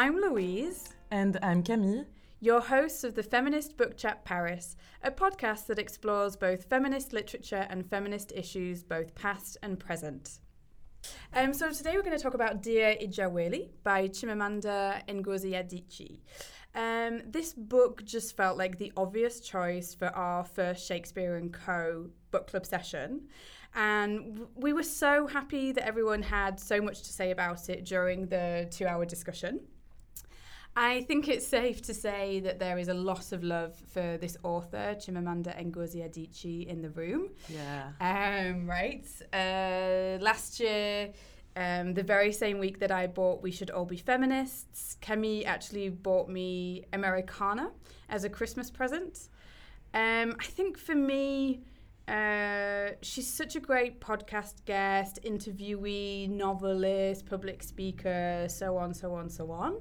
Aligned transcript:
I'm 0.00 0.16
Louise. 0.16 0.94
And 1.10 1.38
I'm 1.42 1.62
Camille. 1.62 2.06
Your 2.40 2.62
hosts 2.62 3.04
of 3.04 3.14
the 3.14 3.22
Feminist 3.22 3.76
Book 3.76 3.98
Chat 3.98 4.24
Paris, 4.24 4.74
a 5.02 5.10
podcast 5.10 5.66
that 5.66 5.78
explores 5.78 6.36
both 6.36 6.64
feminist 6.64 7.12
literature 7.12 7.66
and 7.68 7.84
feminist 7.84 8.32
issues, 8.34 8.82
both 8.82 9.14
past 9.14 9.58
and 9.62 9.78
present. 9.78 10.38
Um, 11.34 11.52
so 11.52 11.70
today 11.70 11.96
we're 11.96 12.02
going 12.02 12.16
to 12.16 12.22
talk 12.22 12.32
about 12.32 12.62
Dear 12.62 12.96
Ijeawele 12.98 13.68
by 13.82 14.08
Chimamanda 14.08 15.06
Ngozi 15.06 15.52
Adichie. 15.52 16.20
Um, 16.74 17.20
this 17.30 17.52
book 17.52 18.02
just 18.02 18.34
felt 18.34 18.56
like 18.56 18.78
the 18.78 18.94
obvious 18.96 19.40
choice 19.40 19.92
for 19.92 20.08
our 20.16 20.44
first 20.44 20.88
Shakespeare 20.88 21.36
and 21.36 21.52
Co. 21.52 22.08
book 22.30 22.46
club 22.46 22.64
session. 22.64 23.28
And 23.74 24.46
we 24.56 24.72
were 24.72 24.82
so 24.82 25.26
happy 25.26 25.72
that 25.72 25.86
everyone 25.86 26.22
had 26.22 26.58
so 26.58 26.80
much 26.80 27.02
to 27.02 27.12
say 27.12 27.32
about 27.32 27.68
it 27.68 27.84
during 27.84 28.28
the 28.28 28.66
two 28.70 28.86
hour 28.86 29.04
discussion. 29.04 29.60
I 30.76 31.02
think 31.02 31.28
it's 31.28 31.46
safe 31.46 31.82
to 31.82 31.94
say 31.94 32.40
that 32.40 32.58
there 32.58 32.78
is 32.78 32.88
a 32.88 32.94
lot 32.94 33.32
of 33.32 33.42
love 33.42 33.74
for 33.92 34.16
this 34.18 34.36
author, 34.44 34.94
Chimamanda 34.96 35.54
Ngozi 35.70 36.08
Adichie, 36.08 36.66
in 36.66 36.80
the 36.80 36.90
room. 36.90 37.30
Yeah. 37.48 37.90
Um, 38.00 38.68
right. 38.68 39.04
Uh, 39.32 40.22
last 40.22 40.60
year, 40.60 41.12
um, 41.56 41.94
the 41.94 42.04
very 42.04 42.32
same 42.32 42.58
week 42.58 42.78
that 42.78 42.92
I 42.92 43.08
bought 43.08 43.42
We 43.42 43.50
Should 43.50 43.70
All 43.70 43.84
Be 43.84 43.96
Feminists, 43.96 44.96
Camille 45.00 45.42
actually 45.46 45.88
bought 45.88 46.28
me 46.28 46.84
Americanah 46.92 47.72
as 48.08 48.24
a 48.24 48.30
Christmas 48.30 48.70
present. 48.70 49.28
Um, 49.92 50.36
I 50.38 50.44
think 50.44 50.78
for 50.78 50.94
me, 50.94 51.62
uh, 52.10 52.90
she's 53.02 53.32
such 53.32 53.54
a 53.54 53.60
great 53.60 54.00
podcast 54.00 54.64
guest, 54.64 55.20
interviewee, 55.24 56.28
novelist, 56.28 57.24
public 57.24 57.62
speaker, 57.62 58.46
so 58.48 58.76
on, 58.76 58.92
so 58.92 59.14
on, 59.14 59.28
so 59.28 59.52
on. 59.52 59.80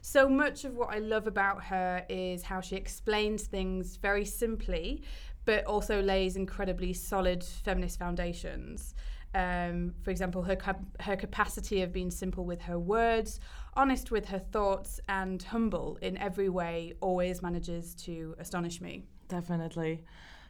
So 0.00 0.26
much 0.28 0.64
of 0.64 0.74
what 0.74 0.94
I 0.94 1.00
love 1.00 1.26
about 1.26 1.62
her 1.64 2.06
is 2.08 2.42
how 2.42 2.62
she 2.62 2.76
explains 2.76 3.42
things 3.42 3.96
very 3.96 4.24
simply, 4.24 5.02
but 5.44 5.66
also 5.66 6.00
lays 6.00 6.36
incredibly 6.36 6.94
solid 6.94 7.44
feminist 7.44 7.98
foundations. 7.98 8.94
Um, 9.34 9.92
for 10.02 10.10
example, 10.10 10.42
her 10.44 10.56
cap- 10.56 11.00
her 11.00 11.14
capacity 11.14 11.82
of 11.82 11.92
being 11.92 12.10
simple 12.10 12.46
with 12.46 12.62
her 12.62 12.78
words, 12.78 13.38
honest 13.74 14.10
with 14.10 14.24
her 14.28 14.38
thoughts, 14.38 14.98
and 15.10 15.42
humble 15.42 15.98
in 16.00 16.16
every 16.16 16.48
way 16.48 16.94
always 17.02 17.42
manages 17.42 17.94
to 18.06 18.34
astonish 18.38 18.80
me. 18.80 19.04
Definitely. 19.28 20.04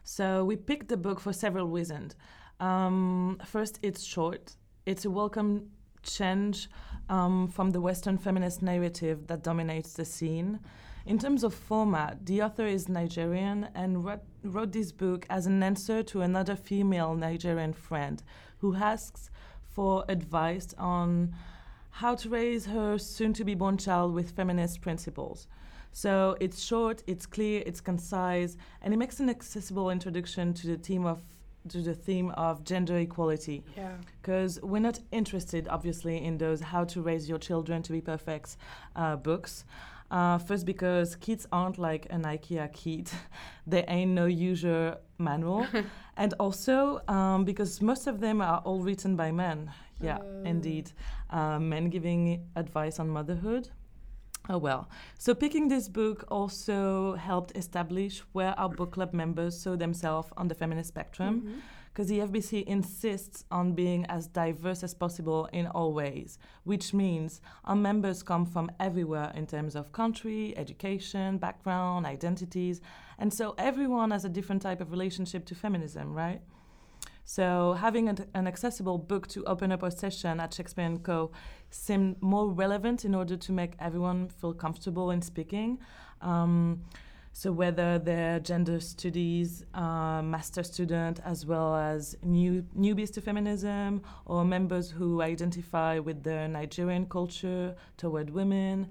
So 0.09 0.45
we 0.45 0.55
picked 0.55 0.87
the 0.87 0.97
book 0.97 1.19
for 1.19 1.33
several 1.33 1.67
reasons. 1.67 2.15
Um, 2.61 3.41
first, 3.45 3.81
it's 3.83 4.05
short. 4.05 4.55
It's 4.87 5.05
a 5.05 5.11
welcome 5.11 5.71
change 6.05 6.71
um, 7.09 7.49
from 7.49 7.71
the 7.71 7.81
Western 7.81 8.17
feminist 8.17 8.63
narrative 8.63 9.27
that 9.27 9.43
dominates 9.43 9.95
the 9.95 10.05
scene. 10.05 10.61
In 11.07 11.19
terms 11.19 11.43
of 11.43 11.53
format, 11.53 12.25
the 12.25 12.41
author 12.41 12.67
is 12.67 12.89
Nigerian 12.89 13.69
and 13.75 14.05
wrote, 14.05 14.23
wrote 14.45 14.71
this 14.71 14.93
book 14.93 15.27
as 15.29 15.47
an 15.47 15.61
answer 15.65 16.05
to 16.05 16.21
another 16.21 16.55
female 16.55 17.15
Nigerian 17.15 17.73
friend 17.73 18.23
who 18.59 18.77
asks 18.77 19.29
for 19.65 20.05
advice 20.09 20.73
on 20.79 21.35
how 21.91 22.15
to 22.15 22.29
raise 22.29 22.67
her 22.67 22.97
soon 22.97 23.33
to 23.33 23.45
be 23.45 23.57
born 23.57 23.77
child 23.77 24.15
with 24.15 24.31
feminist 24.31 24.81
principles. 24.81 25.49
So 25.97 26.37
it's 26.41 26.63
short, 26.63 27.03
it's 27.07 27.25
clear, 27.25 27.63
it's 27.65 27.81
concise, 27.81 28.59
and 28.83 28.93
it 28.93 28.99
makes 28.99 29.19
an 29.19 29.31
accessible 29.31 29.89
introduction 29.89 30.53
to 30.53 30.67
the 30.67 30.77
theme 30.77 31.07
of 31.07 31.23
to 31.69 31.81
the 31.81 31.95
theme 31.95 32.33
of 32.33 32.65
gender 32.65 32.99
equality. 32.99 33.65
Yeah. 33.75 33.93
Because 34.21 34.61
we're 34.63 34.83
not 34.91 35.01
interested, 35.11 35.67
obviously, 35.69 36.23
in 36.23 36.37
those 36.37 36.61
how 36.61 36.85
to 36.85 37.01
raise 37.01 37.31
your 37.31 37.39
children 37.39 37.83
to 37.83 37.93
be 37.93 38.03
perfect 38.03 38.59
uh, 38.95 39.17
books. 39.17 39.65
Uh, 40.11 40.37
first, 40.37 40.67
because 40.67 41.17
kids 41.17 41.47
aren't 41.51 41.79
like 41.79 42.07
an 42.11 42.25
IKEA 42.25 42.71
kit, 42.75 43.15
there 43.67 43.87
ain't 43.89 44.11
no 44.11 44.27
user 44.27 44.99
manual. 45.17 45.67
and 46.19 46.35
also 46.39 47.01
um, 47.09 47.47
because 47.47 47.81
most 47.81 48.07
of 48.07 48.21
them 48.21 48.43
are 48.43 48.59
all 48.67 48.81
written 48.81 49.17
by 49.17 49.33
men. 49.33 49.71
Yeah, 49.99 50.19
Oh. 50.21 50.43
indeed. 50.45 50.93
Uh, 51.31 51.59
men 51.59 51.89
giving 51.89 52.47
advice 52.55 53.01
on 53.01 53.09
motherhood. 53.09 53.71
Oh 54.49 54.59
well. 54.59 54.89
So 55.19 55.35
picking 55.35 55.69
this 55.69 55.89
book 55.89 56.25
also 56.29 57.15
helped 57.15 57.57
establish 57.57 58.23
where 58.33 58.59
our 58.59 58.69
book 58.69 58.93
club 58.93 59.13
members 59.13 59.59
saw 59.59 59.77
themselves 59.77 60.29
on 60.37 60.49
the 60.49 60.55
feminist 60.55 60.89
spectrum 60.89 61.41
Mm-hmm. 61.41 61.59
because 61.93 62.09
the 62.09 62.19
FBC 62.21 62.63
insists 62.67 63.45
on 63.51 63.73
being 63.73 64.05
as 64.07 64.27
diverse 64.29 64.83
as 64.85 64.95
possible 64.95 65.49
in 65.53 65.67
all 65.67 65.93
ways, 65.95 66.39
which 66.65 66.93
means 66.95 67.41
our 67.65 67.75
members 67.75 68.23
come 68.23 68.45
from 68.47 68.71
everywhere 68.79 69.33
in 69.35 69.47
terms 69.47 69.75
of 69.75 69.91
country, 69.93 70.55
education, 70.57 71.39
background, 71.39 72.05
identities, 72.07 72.81
and 73.19 73.33
so 73.33 73.55
everyone 73.59 74.11
has 74.11 74.25
a 74.25 74.29
different 74.29 74.61
type 74.63 74.81
of 74.83 74.91
relationship 74.91 75.45
to 75.47 75.55
feminism, 75.55 76.13
right? 76.15 76.41
So 77.29 77.73
having 77.73 78.09
an, 78.09 78.47
accessible 78.47 78.99
book 78.99 79.27
to 79.29 79.45
open 79.47 79.73
up 79.73 79.83
a 79.83 79.91
session 79.91 80.39
at 80.39 80.55
Shakespeare 80.55 80.97
& 80.99 81.03
Co. 81.03 81.33
seemed 81.71 82.23
more 82.23 82.49
relevant 82.49 83.05
in 83.05 83.17
order 83.17 83.37
to 83.37 83.53
make 83.53 83.73
everyone 83.81 84.29
feel 84.29 84.55
comfortable 84.55 85.11
in 85.11 85.21
speaking. 85.21 85.81
Um, 86.21 86.85
so 87.33 87.51
whether 87.51 87.99
they're 87.99 88.39
gender 88.39 88.79
studies, 88.79 89.65
uh, 89.75 90.23
master 90.23 90.63
student, 90.63 91.19
as 91.25 91.45
well 91.45 91.75
as 91.75 92.17
new 92.23 92.65
newbies 92.79 93.13
to 93.15 93.21
feminism, 93.21 94.03
or 94.25 94.45
members 94.45 94.89
who 94.89 95.21
identify 95.21 95.99
with 95.99 96.23
the 96.23 96.47
Nigerian 96.47 97.07
culture 97.07 97.75
toward 97.97 98.31
women, 98.31 98.89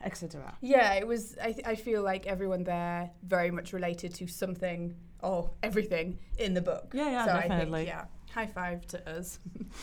etc. 0.00 0.56
Yeah, 0.60 0.94
it 0.94 1.06
was. 1.06 1.36
I, 1.42 1.52
th- 1.52 1.66
I 1.66 1.74
feel 1.74 2.02
like 2.02 2.24
everyone 2.26 2.62
there 2.62 3.10
very 3.26 3.50
much 3.50 3.72
related 3.72 4.14
to 4.14 4.28
something 4.28 4.94
or 5.24 5.50
everything 5.62 6.18
in 6.38 6.54
the 6.54 6.60
book. 6.60 6.92
Yeah, 6.92 7.10
yeah, 7.10 7.24
so 7.26 7.32
definitely. 7.32 7.82
I 7.82 7.84
think, 7.84 7.88
yeah, 7.88 8.04
high 8.34 8.46
five 8.46 8.86
to 8.88 9.10
us. 9.10 9.38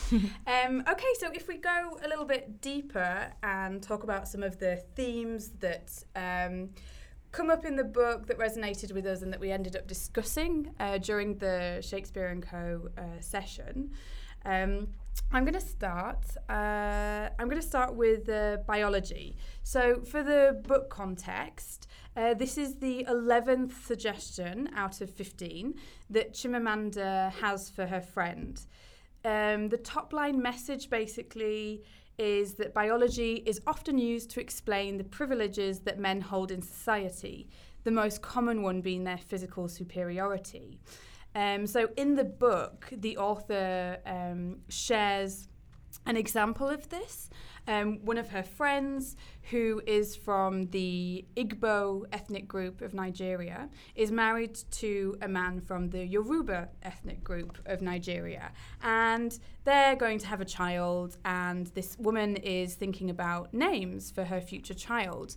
um, 0.46 0.84
okay, 0.88 1.12
so 1.18 1.30
if 1.32 1.48
we 1.48 1.56
go 1.56 1.98
a 2.04 2.08
little 2.08 2.24
bit 2.24 2.60
deeper 2.60 3.32
and 3.42 3.82
talk 3.82 4.02
about 4.04 4.28
some 4.28 4.42
of 4.42 4.58
the 4.58 4.76
themes 4.94 5.50
that. 5.60 5.92
Um, 6.16 6.70
come 7.32 7.48
up 7.48 7.64
in 7.64 7.76
the 7.76 7.84
book 7.84 8.26
that 8.26 8.38
resonated 8.38 8.92
with 8.92 9.06
us 9.06 9.22
and 9.22 9.32
that 9.32 9.40
we 9.40 9.50
ended 9.50 9.74
up 9.74 9.88
discussing 9.88 10.70
uh, 10.78 10.98
during 10.98 11.38
the 11.38 11.80
Shakespeare 11.80 12.26
and 12.26 12.42
Co. 12.42 12.90
Uh, 12.98 13.20
session. 13.20 13.90
Um, 14.44 14.88
I'm 15.34 15.44
going 15.44 15.54
to 15.54 15.60
start. 15.60 16.26
Uh, 16.50 17.30
I'm 17.38 17.48
going 17.48 17.60
to 17.60 17.66
start 17.66 17.94
with 17.94 18.28
uh, 18.28 18.58
biology. 18.66 19.38
So, 19.62 20.02
for 20.02 20.22
the 20.22 20.62
book 20.68 20.90
context, 20.90 21.86
uh, 22.14 22.34
this 22.34 22.58
is 22.58 22.74
the 22.74 23.06
11th 23.08 23.72
suggestion 23.86 24.68
out 24.76 25.00
of 25.00 25.08
15 25.08 25.72
that 26.10 26.34
Chimamanda 26.34 27.32
has 27.32 27.70
for 27.70 27.86
her 27.86 28.02
friend. 28.02 28.60
Um, 29.24 29.70
the 29.70 29.78
top 29.78 30.12
line 30.12 30.42
message 30.42 30.90
basically 30.90 31.82
is 32.18 32.52
that 32.54 32.74
biology 32.74 33.42
is 33.46 33.58
often 33.66 33.96
used 33.96 34.28
to 34.32 34.40
explain 34.40 34.98
the 34.98 35.04
privileges 35.04 35.80
that 35.80 35.98
men 35.98 36.20
hold 36.20 36.50
in 36.50 36.60
society, 36.60 37.48
the 37.84 37.90
most 37.90 38.20
common 38.20 38.60
one 38.60 38.82
being 38.82 39.04
their 39.04 39.16
physical 39.16 39.66
superiority. 39.66 40.78
Um, 41.34 41.66
so, 41.66 41.88
in 41.96 42.14
the 42.14 42.24
book, 42.24 42.88
the 42.92 43.16
author 43.16 43.98
um, 44.06 44.58
shares 44.68 45.48
an 46.06 46.16
example 46.16 46.68
of 46.68 46.88
this. 46.88 47.30
Um, 47.68 48.00
one 48.04 48.18
of 48.18 48.28
her 48.30 48.42
friends, 48.42 49.16
who 49.50 49.80
is 49.86 50.16
from 50.16 50.66
the 50.70 51.24
Igbo 51.36 52.04
ethnic 52.12 52.48
group 52.48 52.80
of 52.82 52.92
Nigeria, 52.92 53.68
is 53.94 54.10
married 54.10 54.58
to 54.72 55.16
a 55.22 55.28
man 55.28 55.60
from 55.60 55.90
the 55.90 56.04
Yoruba 56.04 56.70
ethnic 56.82 57.22
group 57.22 57.58
of 57.66 57.80
Nigeria. 57.80 58.50
And 58.82 59.38
they're 59.64 59.94
going 59.94 60.18
to 60.18 60.26
have 60.26 60.40
a 60.40 60.44
child, 60.44 61.16
and 61.24 61.68
this 61.68 61.96
woman 61.98 62.36
is 62.36 62.74
thinking 62.74 63.10
about 63.10 63.54
names 63.54 64.10
for 64.10 64.24
her 64.24 64.40
future 64.40 64.74
child. 64.74 65.36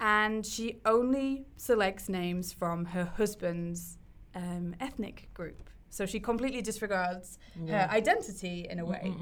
And 0.00 0.46
she 0.46 0.80
only 0.86 1.44
selects 1.58 2.08
names 2.08 2.54
from 2.54 2.86
her 2.86 3.04
husband's 3.04 3.98
um, 4.36 4.76
ethnic 4.80 5.28
group. 5.34 5.70
So 5.88 6.04
she 6.04 6.20
completely 6.20 6.60
disregards 6.60 7.38
her 7.68 7.88
identity 7.90 8.66
in 8.68 8.78
a 8.80 8.84
way. 8.84 9.14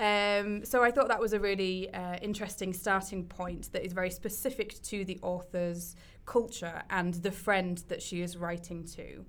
Um, 0.00 0.64
so 0.64 0.82
I 0.82 0.90
thought 0.90 1.08
that 1.08 1.20
was 1.20 1.32
a 1.32 1.38
really 1.40 1.92
uh, 1.94 2.16
interesting 2.20 2.72
starting 2.72 3.24
point 3.26 3.72
that 3.72 3.84
is 3.86 3.92
very 3.92 4.10
specific 4.10 4.82
to 4.82 5.04
the 5.04 5.18
author's 5.22 5.94
culture 6.24 6.82
and 6.90 7.14
the 7.14 7.30
friend 7.30 7.82
that 7.88 8.02
she 8.02 8.22
is 8.22 8.36
writing 8.36 8.84
to. 8.96 9.24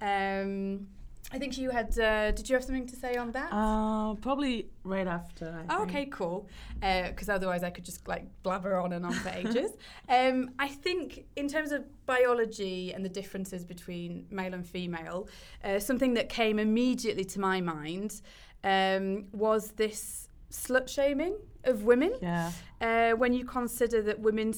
Um, 0.00 0.86
I 1.32 1.38
think 1.38 1.56
you 1.58 1.70
had. 1.70 1.96
Uh, 1.98 2.32
did 2.32 2.48
you 2.48 2.56
have 2.56 2.64
something 2.64 2.86
to 2.86 2.96
say 2.96 3.16
on 3.16 3.30
that? 3.32 3.52
Uh, 3.52 4.14
probably 4.14 4.68
right 4.82 5.06
after. 5.06 5.64
I 5.68 5.76
Oh, 5.76 5.82
okay, 5.84 6.06
cool. 6.06 6.48
Because 6.80 7.28
otherwise, 7.28 7.62
I 7.62 7.70
could 7.70 7.84
just 7.84 8.08
like 8.08 8.24
blabber 8.42 8.76
on 8.76 8.92
and 8.92 9.06
on 9.06 9.12
for 9.12 9.28
ages. 9.28 9.70
um, 10.08 10.50
I 10.58 10.68
think 10.68 11.26
in 11.36 11.48
terms 11.48 11.70
of 11.70 11.84
biology 12.06 12.92
and 12.92 13.04
the 13.04 13.08
differences 13.08 13.64
between 13.64 14.26
male 14.30 14.54
and 14.54 14.66
female, 14.66 15.28
uh, 15.62 15.78
something 15.78 16.14
that 16.14 16.28
came 16.28 16.58
immediately 16.58 17.24
to 17.26 17.40
my 17.40 17.60
mind 17.60 18.22
um, 18.64 19.26
was 19.32 19.72
this 19.72 20.28
slut 20.50 20.88
shaming 20.88 21.36
of 21.64 21.84
women. 21.84 22.12
Yeah. 22.20 22.50
Uh, 22.80 23.10
when 23.12 23.32
you 23.32 23.44
consider 23.44 24.02
that 24.02 24.18
women 24.18 24.52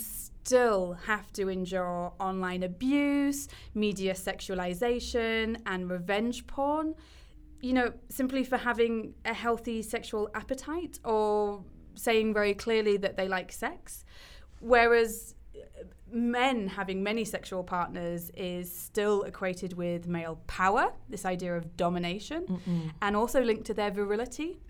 still 0.44 0.97
have 1.06 1.33
to 1.33 1.49
endure 1.49 2.12
online 2.19 2.62
abuse, 2.65 3.49
media 3.75 4.15
sexualization, 4.15 5.56
and 5.67 5.91
revenge 5.91 6.47
porn, 6.47 6.94
you 7.61 7.73
know, 7.73 7.93
simply 8.09 8.43
for 8.44 8.56
having 8.56 9.15
a 9.25 9.35
healthy 9.35 9.83
sexual 9.83 10.29
appetite 10.35 10.99
or 11.05 11.62
saying 11.94 12.35
very 12.35 12.55
clearly 12.55 12.97
that 12.97 13.17
they 13.17 13.29
like 13.29 13.53
sex. 13.53 14.05
Whereas 14.61 15.35
uh, 15.55 15.85
men 16.11 16.67
having 16.67 17.03
many 17.03 17.25
sexual 17.25 17.62
partners 17.62 18.31
is 18.37 18.67
still 18.89 19.23
equated 19.23 19.75
with 19.75 20.09
male 20.09 20.41
power, 20.49 20.93
this 21.09 21.25
idea 21.25 21.56
of 21.56 21.77
domination, 21.77 22.47
Mm-mm. 22.47 22.91
and 23.00 23.15
also 23.17 23.41
linked 23.43 23.67
to 23.67 23.75
their 23.75 23.93
virility. 23.93 24.61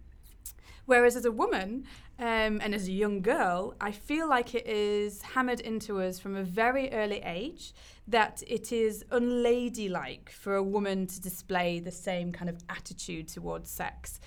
Whereas 0.86 1.16
as 1.16 1.24
a 1.24 1.32
woman 1.32 1.84
um, 2.18 2.60
and 2.60 2.74
as 2.74 2.88
a 2.88 2.92
young 2.92 3.22
girl, 3.22 3.74
I 3.80 3.92
feel 3.92 4.28
like 4.28 4.54
it 4.54 4.66
is 4.66 5.22
hammered 5.22 5.60
into 5.60 6.00
us 6.00 6.18
from 6.18 6.36
a 6.36 6.42
very 6.42 6.92
early 6.92 7.22
age 7.24 7.72
that 8.08 8.42
it 8.46 8.72
is 8.72 9.04
unladylike 9.10 10.30
for 10.30 10.56
a 10.56 10.62
woman 10.62 11.06
to 11.06 11.20
display 11.20 11.80
the 11.80 11.90
same 11.90 12.32
kind 12.32 12.48
of 12.48 12.58
attitude 12.68 13.28
towards 13.28 13.70
sex. 13.70 14.20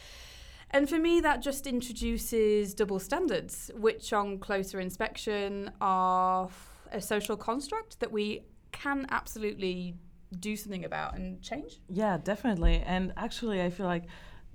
And 0.72 0.90
for 0.90 0.98
me, 0.98 1.22
that 1.22 1.42
just 1.42 1.68
introduces 1.68 2.74
double 2.74 3.00
standards, 3.00 3.72
which 3.76 4.12
on 4.14 4.40
closer 4.40 4.80
inspection 4.80 5.72
are 5.80 6.50
a 6.92 7.02
social 7.02 7.38
construct 7.38 8.00
that 8.00 8.12
we 8.12 8.42
can 8.72 9.06
absolutely 9.10 9.96
do 10.40 10.56
something 10.56 10.84
about 10.84 11.16
and 11.16 11.42
change. 11.42 11.80
Yeah, 11.90 12.18
definitely. 12.18 12.84
And 12.86 13.14
actually, 13.16 13.62
I 13.62 13.70
feel 13.70 13.86
like 13.86 14.06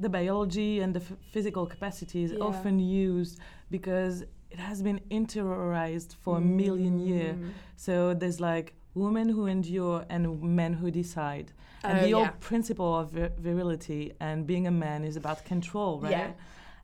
the 0.01 0.09
biology 0.09 0.81
and 0.81 0.95
the 0.95 1.01
f- 1.01 1.13
physical 1.33 1.67
capacity 1.67 2.23
is 2.27 2.33
Yeah. 2.33 2.39
often 2.49 2.79
used 2.79 3.39
because 3.71 4.23
it 4.51 4.59
has 4.59 4.83
been 4.83 5.01
interiorized 5.11 6.15
for 6.23 6.39
a 6.39 6.41
million 6.41 6.99
years. 6.99 7.37
Mm. 7.37 7.51
So 7.77 8.15
there's 8.15 8.41
like 8.41 8.75
women 8.95 9.29
who 9.29 9.47
endure 9.47 10.05
and 10.09 10.43
men 10.43 10.73
who 10.75 10.91
decide. 10.91 11.53
And 11.85 11.99
Oh, 11.99 12.03
the 12.03 12.09
yeah. 12.11 12.17
old 12.17 12.41
principle 12.41 12.93
of 13.01 13.11
vir- 13.13 13.33
virility 13.39 14.13
and 14.21 14.47
being 14.47 14.67
a 14.67 14.71
man 14.71 15.05
is 15.05 15.17
about 15.17 15.45
control, 15.45 16.01
right? 16.01 16.11
Yeah. 16.11 16.33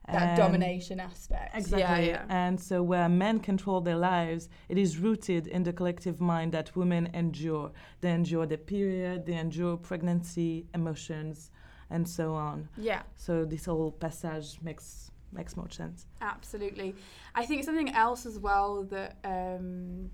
That 0.09 0.21
And- 0.29 0.37
domination 0.37 1.01
aspect. 1.01 1.53
Exactly. 1.53 1.79
Yeah, 1.81 1.99
yeah. 1.99 2.25
And 2.45 2.57
so, 2.69 2.81
where 2.81 3.09
men 3.09 3.39
control 3.39 3.81
their 3.81 3.97
lives, 3.97 4.47
it 4.69 4.77
is 4.77 4.97
rooted 4.99 5.47
in 5.47 5.63
the 5.63 5.73
collective 5.73 6.21
mind 6.21 6.53
that 6.53 6.73
women 6.77 7.09
endure. 7.13 7.71
They 7.99 8.13
endure 8.13 8.45
the 8.47 8.57
period, 8.57 9.25
they 9.25 9.33
endure 9.37 9.75
pregnancy, 9.75 10.65
emotions, 10.73 11.51
and 11.89 12.07
so 12.07 12.33
on. 12.33 12.67
Yeah, 12.77 13.01
So, 13.15 13.45
this 13.45 13.65
whole 13.65 13.91
passage 13.91 14.59
makes 14.61 15.11
makes 15.33 15.55
more 15.57 15.69
sense. 15.69 16.05
absolutely. 16.21 16.95
I 17.35 17.45
think 17.45 17.63
something 17.65 17.89
else 17.93 18.25
as 18.25 18.39
well 18.39 18.83
that 18.85 19.17
um, 19.25 20.09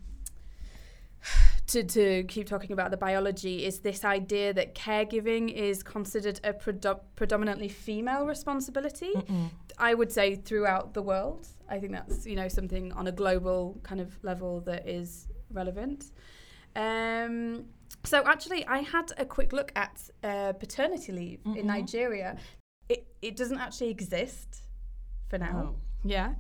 to 1.67 1.83
to 1.83 2.23
keep 2.23 2.47
talking 2.47 2.71
about 2.71 2.91
the 2.91 2.97
biology 2.97 3.65
is 3.65 3.79
this 3.79 4.03
idea 4.03 4.53
that 4.53 4.75
caregiving 4.75 5.51
is 5.53 5.83
considered 5.83 6.39
a 6.43 6.53
predo- 6.53 6.99
predominantly 7.15 7.69
female 7.69 8.25
responsibility. 8.25 9.11
Mm-mm. 9.15 9.49
I 9.77 9.93
would 9.93 10.11
say 10.11 10.35
throughout 10.35 10.93
the 10.93 11.01
world. 11.01 11.47
I 11.69 11.79
think 11.79 11.93
that's 11.93 12.25
you 12.25 12.35
know 12.35 12.47
something 12.47 12.91
on 12.93 13.07
a 13.07 13.11
global 13.11 13.79
kind 13.83 14.01
of 14.01 14.11
level 14.23 14.61
that 14.61 14.87
is 14.87 15.27
relevant. 15.51 16.11
Um, 16.75 17.65
so 18.03 18.23
actually, 18.25 18.65
I 18.67 18.79
had 18.79 19.11
a 19.17 19.25
quick 19.25 19.53
look 19.53 19.71
at 19.75 20.09
uh, 20.23 20.53
paternity 20.53 21.11
leave 21.11 21.39
in 21.45 21.53
Mhm. 21.53 21.65
Nigeria. 21.65 22.37
It 22.89 23.07
it 23.21 23.35
doesn't 23.37 23.59
actually 23.59 23.89
exist 23.91 24.63
for 25.29 25.37
now. 25.37 25.73
Oh. 25.73 25.75
Yeah, 26.05 26.35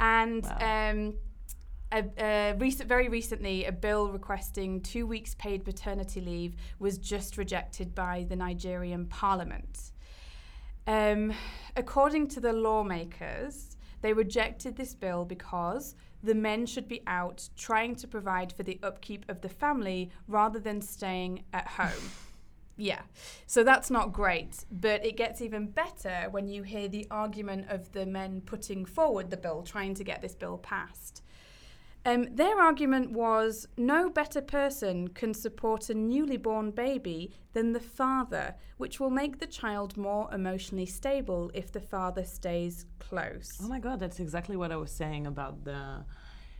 and 0.00 0.42
Wow. 0.42 0.90
um, 0.90 1.14
a, 1.92 2.02
a 2.18 2.54
recent, 2.58 2.88
very 2.88 3.08
recently, 3.08 3.64
a 3.64 3.70
bill 3.70 4.10
requesting 4.10 4.80
two 4.80 5.06
weeks 5.06 5.36
paid 5.36 5.64
paternity 5.64 6.20
leave 6.20 6.56
was 6.80 6.98
just 6.98 7.38
rejected 7.38 7.94
by 7.94 8.24
the 8.28 8.34
Nigerian 8.34 9.06
Parliament. 9.06 9.92
Um, 10.88 11.32
according 11.76 12.26
to 12.28 12.40
the 12.40 12.52
lawmakers, 12.52 13.76
they 14.02 14.12
rejected 14.12 14.74
this 14.76 14.94
bill 14.94 15.24
because 15.24 15.94
the 16.24 16.34
men 16.34 16.66
should 16.66 16.88
be 16.88 17.02
out 17.06 17.48
trying 17.56 17.94
to 17.96 18.08
provide 18.08 18.52
for 18.52 18.62
the 18.62 18.78
upkeep 18.82 19.24
of 19.28 19.40
the 19.42 19.48
family 19.48 20.10
rather 20.26 20.58
than 20.58 20.80
staying 20.80 21.44
at 21.52 21.66
home. 21.66 22.10
Yeah, 22.76 23.02
so 23.46 23.62
that's 23.62 23.88
not 23.88 24.12
great, 24.12 24.64
but 24.68 25.06
it 25.06 25.16
gets 25.16 25.40
even 25.40 25.68
better 25.68 26.26
when 26.32 26.48
you 26.48 26.64
hear 26.64 26.88
the 26.88 27.06
argument 27.08 27.66
of 27.68 27.92
the 27.92 28.04
men 28.04 28.42
putting 28.44 28.84
forward 28.84 29.30
the 29.30 29.36
bill, 29.36 29.62
trying 29.62 29.94
to 29.94 30.02
get 30.02 30.20
this 30.20 30.34
bill 30.34 30.58
passed. 30.58 31.22
Um, 32.06 32.28
their 32.34 32.60
argument 32.60 33.12
was 33.12 33.66
no 33.78 34.10
better 34.10 34.42
person 34.42 35.08
can 35.08 35.32
support 35.32 35.88
a 35.88 35.94
newly 35.94 36.36
born 36.36 36.70
baby 36.70 37.32
than 37.54 37.72
the 37.72 37.80
father, 37.80 38.54
which 38.76 39.00
will 39.00 39.10
make 39.10 39.38
the 39.38 39.46
child 39.46 39.96
more 39.96 40.28
emotionally 40.32 40.84
stable 40.86 41.50
if 41.54 41.72
the 41.72 41.80
father 41.80 42.24
stays 42.24 42.84
close. 42.98 43.58
Oh 43.62 43.68
my 43.68 43.78
god, 43.78 44.00
that's 44.00 44.20
exactly 44.20 44.56
what 44.56 44.70
I 44.70 44.76
was 44.76 44.90
saying 44.90 45.26
about 45.26 45.64
the 45.64 46.04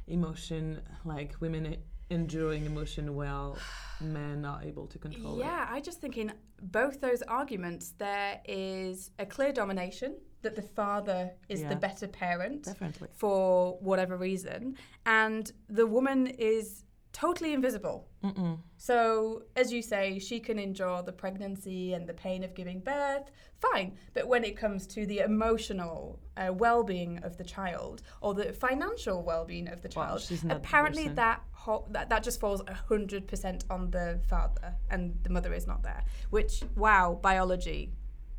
emotion, 0.06 0.80
like 1.04 1.34
women 1.40 1.76
enduring 2.10 2.64
emotion 2.64 3.14
while 3.14 3.58
men 4.00 4.44
are 4.44 4.62
able 4.62 4.86
to 4.86 4.98
control 4.98 5.36
it. 5.36 5.44
Yeah, 5.44 5.66
I 5.70 5.80
just 5.80 6.00
think 6.00 6.16
in 6.16 6.32
both 6.62 7.00
those 7.00 7.22
arguments 7.22 7.94
there 7.98 8.40
is 8.46 9.10
a 9.18 9.26
clear 9.26 9.52
domination 9.52 10.16
that 10.44 10.54
the 10.56 10.62
father 10.62 11.32
is 11.48 11.60
Yeah. 11.60 11.70
the 11.70 11.76
better 11.76 12.06
parent 12.08 12.62
Definitely. 12.64 13.08
for 13.12 13.76
whatever 13.80 14.16
reason, 14.16 14.76
and 15.04 15.50
the 15.68 15.86
woman 15.86 16.26
is 16.28 16.84
totally 17.12 17.52
invisible. 17.52 18.08
Mm-mm. 18.24 18.58
So, 18.76 19.44
as 19.54 19.72
you 19.72 19.82
say, 19.82 20.18
she 20.18 20.40
can 20.40 20.58
endure 20.58 21.00
the 21.02 21.12
pregnancy 21.12 21.92
and 21.92 22.08
the 22.08 22.12
pain 22.14 22.42
of 22.42 22.54
giving 22.54 22.80
birth, 22.80 23.30
fine. 23.60 23.96
But 24.14 24.26
when 24.26 24.42
it 24.42 24.56
comes 24.56 24.86
to 24.88 25.06
the 25.06 25.20
emotional 25.20 26.18
uh, 26.36 26.52
well 26.52 26.82
being 26.82 27.18
of 27.22 27.36
the 27.36 27.44
child 27.44 28.02
or 28.20 28.34
the 28.34 28.52
financial 28.52 29.22
well 29.22 29.44
being 29.44 29.68
of 29.68 29.80
the 29.80 29.88
child, 29.88 30.22
the 30.22 30.56
apparently 30.56 31.06
that, 31.08 31.40
ho- 31.52 31.86
that 31.90 32.08
that 32.08 32.24
just 32.24 32.40
falls 32.40 32.60
100% 32.62 33.64
on 33.70 33.90
the 33.92 34.20
father 34.28 34.74
and 34.90 35.16
the 35.22 35.30
mother 35.30 35.54
is 35.54 35.66
not 35.68 35.82
there. 35.84 36.02
Which, 36.30 36.62
wow, 36.74 37.18
biology, 37.22 37.92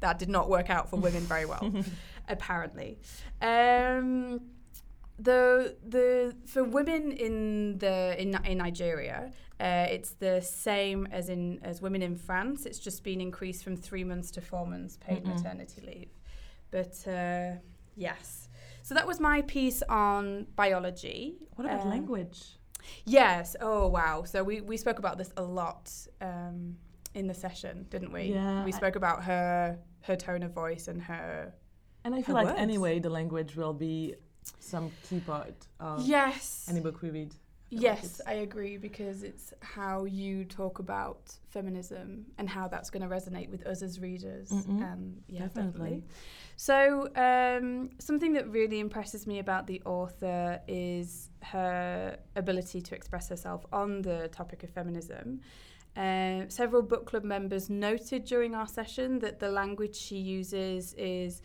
that 0.06 0.20
did 0.20 0.30
not 0.38 0.46
work 0.50 0.70
out 0.70 0.86
for 0.90 0.98
women 1.08 1.24
very 1.34 1.46
well, 1.46 1.66
apparently. 2.36 2.98
Um, 3.42 4.42
the 5.18 5.76
the 5.96 6.36
for 6.46 6.64
women 6.64 7.12
in 7.12 7.78
the 7.84 8.16
in 8.22 8.30
in 8.46 8.58
Nigeria, 8.58 9.32
uh, 9.60 9.88
it's 9.96 10.12
the 10.12 10.42
same 10.42 11.08
as 11.20 11.30
in 11.30 11.60
as 11.64 11.82
women 11.82 12.02
in 12.02 12.16
France. 12.28 12.66
It's 12.66 12.80
just 12.88 13.04
been 13.04 13.22
increased 13.22 13.64
from 13.64 13.76
three 13.78 14.04
months 14.04 14.30
to 14.32 14.42
four 14.42 14.66
months 14.68 14.98
paid 15.08 15.24
Mm-mm. 15.24 15.36
maternity 15.36 15.82
leave. 15.90 16.12
But 16.72 16.96
uh, 17.08 17.52
yes, 17.96 18.50
so 18.84 18.94
that 18.98 19.08
was 19.08 19.20
my 19.20 19.42
piece 19.44 19.82
on 19.90 20.48
biology. 20.56 21.36
What 21.56 21.66
about 21.66 21.82
Um, 21.82 21.90
language? 21.90 22.40
Yes. 23.06 23.56
Oh 23.62 23.88
wow. 23.88 24.24
So 24.32 24.44
we 24.44 24.56
we 24.62 24.78
spoke 24.78 25.00
about 25.00 25.18
this 25.18 25.32
a 25.38 25.44
lot 25.62 25.84
um, 26.22 26.78
in 27.14 27.26
the 27.28 27.34
session, 27.34 27.86
didn't 27.90 28.12
we? 28.12 28.24
Yeah, 28.34 28.66
We 28.66 28.72
spoke 28.74 28.96
about 28.98 29.24
her 29.24 29.80
her 30.06 30.16
tone 30.16 30.44
of 30.44 30.52
voice 30.52 30.88
and 30.88 31.02
her. 31.02 31.54
And 32.04 32.14
I 32.14 32.22
feel 32.22 32.36
like 32.36 32.48
words. 32.48 32.60
anyway, 32.60 33.00
the 33.00 33.10
language 33.10 33.56
will 33.56 33.74
be 33.74 34.16
some 34.60 34.92
key 35.10 35.20
part 35.20 35.56
of 35.80 36.08
yes. 36.08 36.68
any 36.70 36.80
book 36.80 37.02
we 37.02 37.10
read. 37.10 37.34
Yes, 37.72 38.22
I 38.26 38.34
agree 38.34 38.78
because 38.78 39.24
it's 39.24 39.54
how 39.60 40.06
you 40.06 40.46
talk 40.46 40.80
about 40.80 41.34
feminism 41.50 42.26
and 42.38 42.48
how 42.48 42.68
that's 42.68 42.90
going 42.90 43.02
to 43.02 43.14
resonate 43.14 43.50
with 43.50 43.66
us 43.66 43.82
as 43.82 44.00
readers. 44.00 44.50
Mhm. 44.50 44.82
Um, 44.84 45.16
yeah, 45.28 45.42
Definitely. 45.42 45.72
definitely. 45.72 46.04
So, 46.58 47.10
um, 47.16 47.90
something 48.00 48.34
that 48.34 48.48
really 48.50 48.80
impresses 48.80 49.28
me 49.28 49.40
about 49.40 49.68
the 49.68 49.82
author 49.84 50.62
is 50.68 51.30
her 51.42 52.18
ability 52.36 52.82
to 52.82 52.96
express 52.96 53.30
herself 53.30 53.66
on 53.74 54.04
the 54.04 54.30
topic 54.30 54.64
of 54.64 54.70
feminism. 54.70 55.42
Uh, 55.96 56.42
several 56.50 56.82
book 56.82 57.06
club 57.06 57.24
members 57.24 57.70
noted 57.70 58.26
during 58.26 58.54
our 58.54 58.68
session 58.68 59.20
that 59.20 59.40
the 59.40 59.50
language 59.50 59.96
she 59.96 60.18
uses 60.18 60.94
is 60.96 61.42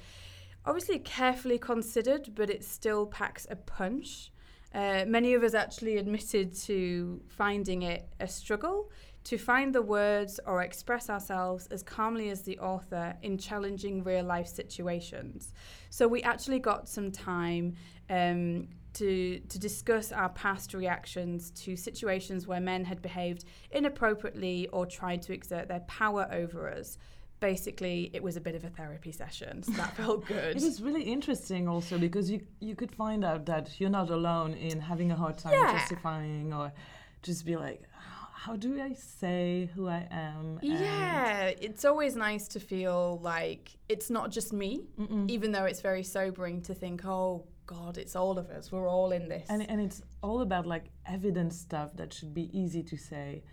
obviously 0.67 0.99
carefully 0.99 1.59
considered, 1.59 2.35
but 2.35 2.51
it 2.51 2.65
still 2.65 3.07
packs 3.07 3.47
a 3.51 3.57
punch. 3.57 4.33
Uh, 4.75 5.05
many 5.07 5.35
of 5.35 5.43
us 5.43 5.55
actually 5.55 5.97
admitted 5.97 6.55
to 6.55 7.21
finding 7.29 7.83
it 7.83 8.09
a 8.21 8.27
struggle 8.27 8.91
to 9.25 9.37
find 9.37 9.75
the 9.75 9.83
words 9.83 10.41
or 10.47 10.63
express 10.63 11.11
ourselves 11.11 11.67
as 11.69 11.83
calmly 11.83 12.31
as 12.31 12.43
the 12.43 12.59
author 12.59 13.15
in 13.23 13.37
challenging 13.37 14.03
real 14.03 14.25
life 14.25 14.47
situations. 14.47 15.53
So 15.91 16.09
we 16.09 16.23
actually 16.23 16.59
got 16.59 16.89
some 16.89 17.11
time 17.11 17.75
um, 18.09 18.69
to 18.95 19.39
to 19.41 19.59
discuss 19.59 20.13
our 20.13 20.29
past 20.31 20.75
reactions 20.75 21.51
to 21.63 21.77
situations 21.77 22.47
where 22.47 22.61
men 22.61 22.85
had 22.85 23.01
behaved 23.03 23.45
inappropriately 23.71 24.69
or 24.73 24.87
tried 24.87 25.23
to 25.23 25.33
exert 25.33 25.69
their 25.69 25.81
power 25.81 26.29
over 26.33 26.69
us. 26.71 26.99
basically 27.41 28.11
it 28.13 28.23
was 28.23 28.37
a 28.37 28.41
bit 28.41 28.55
of 28.55 28.65
a 28.65 28.69
therapy 28.71 29.13
session. 29.13 29.63
So 29.63 29.73
that 29.73 29.97
felt 30.01 30.27
good. 30.27 30.57
It 30.57 30.63
was 30.63 30.83
really 30.83 31.03
interesting 31.17 31.69
also 31.69 31.97
because 31.99 32.31
you 32.31 32.41
you 32.61 32.75
could 32.81 32.93
find 32.93 33.25
out 33.25 33.47
that 33.47 33.81
you're 33.81 33.97
not 34.01 34.11
alone 34.11 34.53
in 34.55 34.79
having 34.81 35.11
a 35.11 35.17
hard 35.17 35.39
time 35.39 35.55
Yeah. 35.55 35.73
justifying 35.79 36.53
or 36.53 36.73
just 37.23 37.45
be 37.47 37.57
like, 37.57 37.83
how 38.45 38.57
do 38.57 38.71
I 38.81 38.93
say 38.95 39.69
who 39.75 39.87
I 39.89 40.07
am? 40.11 40.59
Yeah, 40.63 41.53
it's 41.67 41.85
always 41.85 42.17
nice 42.17 42.49
to 42.49 42.61
feel 42.61 43.21
like 43.23 43.65
it's 43.89 44.09
not 44.11 44.31
just 44.31 44.53
me, 44.53 44.71
Mm-mm. 44.99 45.29
even 45.31 45.53
though 45.53 45.67
it's 45.71 45.83
very 45.83 46.03
sobering 46.03 46.63
to 46.63 46.73
think, 46.75 47.05
oh 47.05 47.45
God, 47.71 47.99
it's 47.99 48.17
all 48.17 48.37
of 48.37 48.51
us. 48.51 48.73
We're 48.73 48.89
all 48.89 49.13
in 49.13 49.29
this. 49.29 49.47
And, 49.49 49.69
and 49.71 49.81
it's 49.81 50.03
all 50.23 50.41
about 50.41 50.67
like 50.67 50.87
evidence 51.07 51.57
stuff 51.57 51.91
that 51.95 52.13
should 52.13 52.35
be 52.35 52.51
easy 52.53 52.83
to 52.83 52.97
say. 52.97 53.45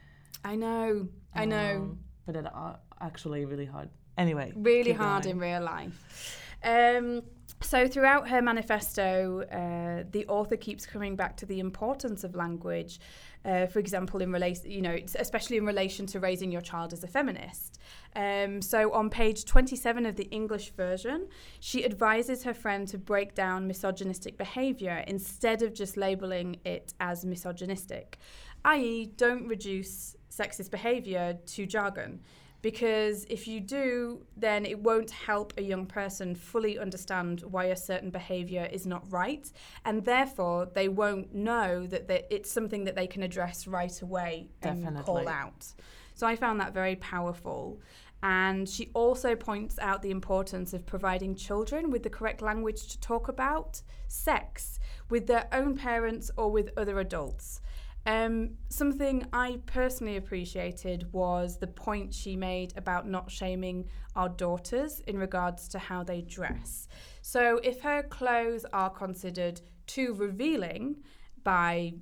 I 0.44 0.56
know, 0.56 1.08
I 1.36 1.46
know. 1.46 1.76
um, 1.76 2.00
but 2.26 2.34
that 2.34 2.52
are 2.52 2.80
actually 3.00 3.46
really 3.46 3.66
hard. 3.66 3.90
Anyway. 4.18 4.54
really 4.56 4.92
hard 4.92 5.24
going. 5.26 5.36
in 5.36 5.42
real 5.42 5.62
life. 5.62 6.42
Um, 6.64 7.22
so, 7.62 7.88
throughout 7.88 8.30
her 8.30 8.40
manifesto, 8.40 9.42
uh, 9.52 10.04
the 10.12 10.28
author 10.28 10.56
keeps 10.56 10.86
coming 10.86 11.16
back 11.16 11.36
to 11.38 11.46
the 11.48 11.60
importance 11.60 12.24
of 12.24 12.36
language. 12.36 13.00
Uh, 13.44 13.66
for 13.66 13.80
example, 13.80 14.22
in 14.22 14.32
relation, 14.32 14.70
you 14.70 14.82
know, 14.82 14.98
especially 15.16 15.58
in 15.58 15.66
relation 15.66 16.06
to 16.06 16.20
raising 16.20 16.52
your 16.52 16.62
child 16.62 16.94
as 16.94 17.04
a 17.04 17.08
feminist. 17.08 17.80
Um, 18.16 18.62
so, 18.62 18.94
on 18.94 19.10
page 19.10 19.46
27 19.46 20.06
of 20.06 20.16
the 20.16 20.26
English 20.26 20.72
version, 20.72 21.30
she 21.60 21.84
advises 21.84 22.44
her 22.44 22.54
friend 22.54 22.88
to 22.90 22.98
break 23.00 23.34
down 23.34 23.66
misogynistic 23.66 24.38
behaviour 24.38 25.04
instead 25.08 25.64
of 25.64 25.74
just 25.74 25.98
labelling 25.98 26.58
it 26.64 26.94
as 27.00 27.26
misogynistic, 27.26 28.20
i.e., 28.66 29.08
don't 29.18 29.48
reduce 29.48 30.16
sexist 30.30 30.70
behaviour 30.70 31.38
to 31.48 31.66
jargon 31.66 32.20
because 32.62 33.26
if 33.30 33.48
you 33.48 33.60
do, 33.60 34.26
then 34.36 34.66
it 34.66 34.80
won't 34.80 35.12
help 35.12 35.54
a 35.58 35.62
young 35.62 35.86
person 35.86 36.36
fully 36.36 36.78
understand 36.80 37.42
why 37.42 37.66
a 37.66 37.76
certain 37.76 38.10
behavior 38.10 38.68
is 38.72 38.86
not 38.86 39.04
right, 39.12 39.52
and 39.86 40.06
therefore 40.06 40.66
they 40.74 40.88
won't 40.90 41.34
know 41.34 41.86
that 41.88 42.08
they- 42.08 42.26
it's 42.30 42.52
something 42.52 42.84
that 42.86 42.96
they 42.96 43.08
can 43.08 43.24
address 43.24 43.68
right 43.68 44.02
away 44.02 44.50
and 44.88 44.98
call 45.06 45.18
out. 45.28 45.74
So 46.16 46.26
I 46.26 46.36
found 46.36 46.60
that 46.60 46.74
very 46.74 46.96
powerful. 46.96 47.80
And 48.24 48.68
she 48.68 48.90
also 48.96 49.36
points 49.36 49.78
out 49.78 50.02
the 50.02 50.10
importance 50.10 50.74
of 50.74 50.88
providing 50.88 51.36
children 51.36 51.92
with 51.92 52.02
the 52.02 52.10
correct 52.10 52.42
language 52.42 52.88
to 52.88 53.00
talk 53.00 53.28
about 53.28 53.84
sex 54.08 54.80
with 55.08 55.28
their 55.28 55.48
own 55.52 55.78
parents 55.78 56.32
or 56.36 56.50
with 56.50 56.72
other 56.76 57.00
adults. 57.00 57.62
Um, 58.08 58.52
something 58.70 59.28
I 59.34 59.60
personally 59.66 60.16
appreciated 60.16 61.12
was 61.12 61.58
the 61.58 61.68
point 61.68 62.14
she 62.14 62.38
made 62.38 62.74
about 62.78 63.06
not 63.06 63.30
shaming 63.30 63.90
our 64.16 64.30
daughters 64.30 65.02
in 65.08 65.18
regards 65.18 65.68
to 65.70 65.78
how 65.78 66.04
they 66.04 66.22
dress. 66.22 66.88
So, 67.22 67.60
if 67.66 67.82
her 67.82 68.02
clothes 68.04 68.66
are 68.72 68.90
considered 68.90 69.60
too 69.88 70.14
revealing 70.14 71.04
by 71.44 71.96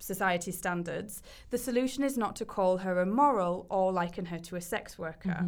society 0.00 0.50
standards, 0.50 1.22
the 1.50 1.58
solution 1.58 2.02
is 2.02 2.18
not 2.18 2.34
to 2.36 2.44
call 2.44 2.78
her 2.78 3.00
immoral 3.00 3.68
or 3.70 3.92
liken 3.92 4.24
her 4.26 4.40
to 4.40 4.56
a 4.56 4.60
sex 4.60 4.98
worker. 4.98 5.46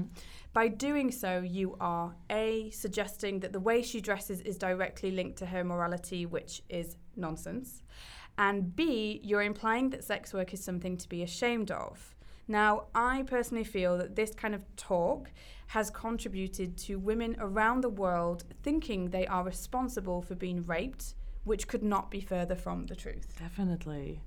By 0.53 0.69
doing 0.69 1.11
so, 1.11 1.41
you 1.41 1.77
are 1.81 2.15
A, 2.31 2.71
suggesting 2.71 3.41
that 3.41 3.53
the 3.53 3.59
way 3.59 3.83
she 3.83 4.01
dresses 4.01 4.41
is 4.43 4.57
directly 4.57 5.11
linked 5.11 5.39
to 5.39 5.47
her 5.47 5.65
morality, 5.65 6.25
which 6.25 6.63
is 6.69 6.97
nonsense. 7.17 7.83
And 8.37 8.75
B, 8.75 9.21
you're 9.23 9.43
implying 9.43 9.91
that 9.91 10.05
sex 10.05 10.35
work 10.35 10.53
is 10.53 10.63
something 10.63 10.97
to 10.97 11.09
be 11.09 11.23
ashamed 11.23 11.71
of. 11.71 12.15
Now, 12.47 12.85
I 12.95 13.23
personally 13.23 13.65
feel 13.65 13.97
that 13.99 14.17
this 14.17 14.35
kind 14.35 14.55
of 14.55 14.65
talk 14.77 15.31
has 15.69 15.89
contributed 15.91 16.77
to 16.79 16.99
women 16.99 17.37
around 17.39 17.81
the 17.81 17.89
world 17.89 18.45
thinking 18.63 19.11
they 19.11 19.27
are 19.27 19.45
responsible 19.45 20.21
for 20.21 20.35
being 20.35 20.65
raped, 20.67 21.15
which 21.45 21.69
could 21.69 21.83
not 21.83 22.11
be 22.11 22.21
further 22.21 22.55
from 22.55 22.87
the 22.87 22.95
truth. 22.95 23.35
Definitely. 23.39 24.21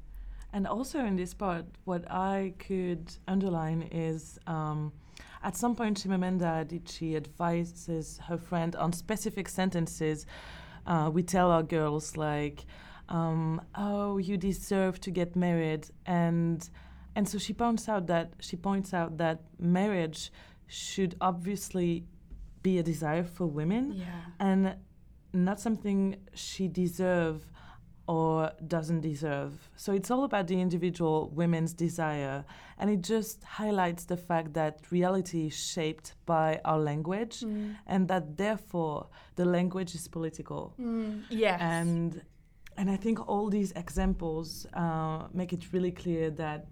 And 0.54 0.66
also 0.66 1.00
in 1.00 1.16
this 1.16 1.34
part, 1.34 1.66
what 1.84 2.10
I 2.10 2.54
could 2.58 3.12
underline 3.28 3.84
is 3.92 4.40
um, 4.48 4.94
at 5.44 5.56
some 5.56 5.76
point, 5.76 6.02
Chimamanda 6.02 6.66
Adichie 6.66 7.16
advises 7.16 8.20
her 8.28 8.38
friend 8.38 8.76
on 8.76 8.92
specific 8.94 9.48
sentences. 9.48 10.26
Uh, 10.86 11.12
we 11.14 11.22
tell 11.22 11.52
our 11.52 11.64
girls, 11.64 12.18
like, 12.18 12.66
um, 13.10 13.62
oh, 13.76 14.18
you 14.18 14.38
deserve 14.38 15.00
to 15.02 15.12
get 15.12 15.36
married. 15.36 15.88
And, 16.06 16.68
and 17.16 17.28
so 17.28 17.38
she 17.38 17.54
points 17.54 17.88
out 17.90 18.08
that 18.08 18.34
she 18.40 18.56
points 18.56 18.94
out 18.94 19.18
that 19.18 19.42
marriage 19.60 20.32
should 20.68 21.16
obviously 21.22 22.04
be 22.64 22.78
a 22.80 22.84
desire 22.84 23.24
for 23.24 23.46
women 23.48 23.94
Yeah. 23.94 24.06
and 24.40 24.76
not 25.34 25.60
something 25.60 26.18
she 26.34 26.68
deserve 26.68 27.50
or 28.10 28.52
doesn't 28.68 29.02
deserve. 29.02 29.70
So 29.76 29.92
it's 29.94 30.10
all 30.10 30.24
about 30.24 30.48
the 30.48 30.60
individual 30.62 31.30
women's 31.36 31.74
desire 31.74 32.46
and 32.78 32.90
it 32.90 33.02
just 33.02 33.44
highlights 33.44 34.06
the 34.06 34.16
fact 34.16 34.54
that 34.54 34.80
reality 34.92 35.48
is 35.48 35.56
shaped 35.56 36.16
by 36.26 36.62
our 36.64 36.80
language 36.80 37.44
and 37.86 38.08
that 38.08 38.38
therefore 38.38 39.08
the 39.36 39.44
language 39.46 39.94
is 39.94 40.08
political. 40.08 40.74
Yes. 41.30 41.60
And 41.62 42.22
and 42.78 42.90
I 42.90 42.96
think 42.96 43.28
all 43.28 43.50
these 43.50 43.72
examples 43.74 44.66
uh, 44.74 45.28
make 45.34 45.54
it 45.54 45.74
really 45.74 45.92
clear 45.92 46.30
that 46.32 46.68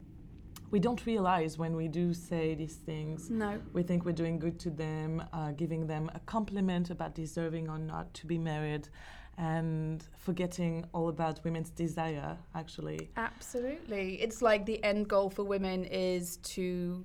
we 0.72 0.80
don't 0.80 1.06
realize 1.06 1.58
when 1.58 1.76
we 1.76 1.88
do 1.88 2.14
say 2.14 2.56
these 2.56 2.76
things 2.76 3.30
no. 3.30 3.60
we 3.74 3.84
think 3.84 4.04
we're 4.06 4.12
doing 4.12 4.40
good 4.40 4.60
to 4.60 4.70
them, 4.70 5.24
uh, 5.32 5.52
giving 5.52 5.88
them 5.88 6.10
a 6.14 6.20
compliment 6.22 6.90
about 6.90 7.16
deserving 7.16 7.70
or 7.70 7.78
not 7.78 8.14
to 8.16 8.26
be 8.26 8.38
married, 8.38 8.90
and 9.38 10.04
forgetting 10.18 10.86
all 10.94 11.10
about 11.10 11.44
women's 11.44 11.70
desire, 11.70 12.38
actually. 12.56 13.10
Absolutely. 13.18 14.22
It's 14.22 14.42
like 14.42 14.66
the 14.66 14.84
end 14.84 15.08
goal 15.08 15.30
for 15.30 15.44
women 15.44 15.86
is 15.86 16.38
to 16.38 17.04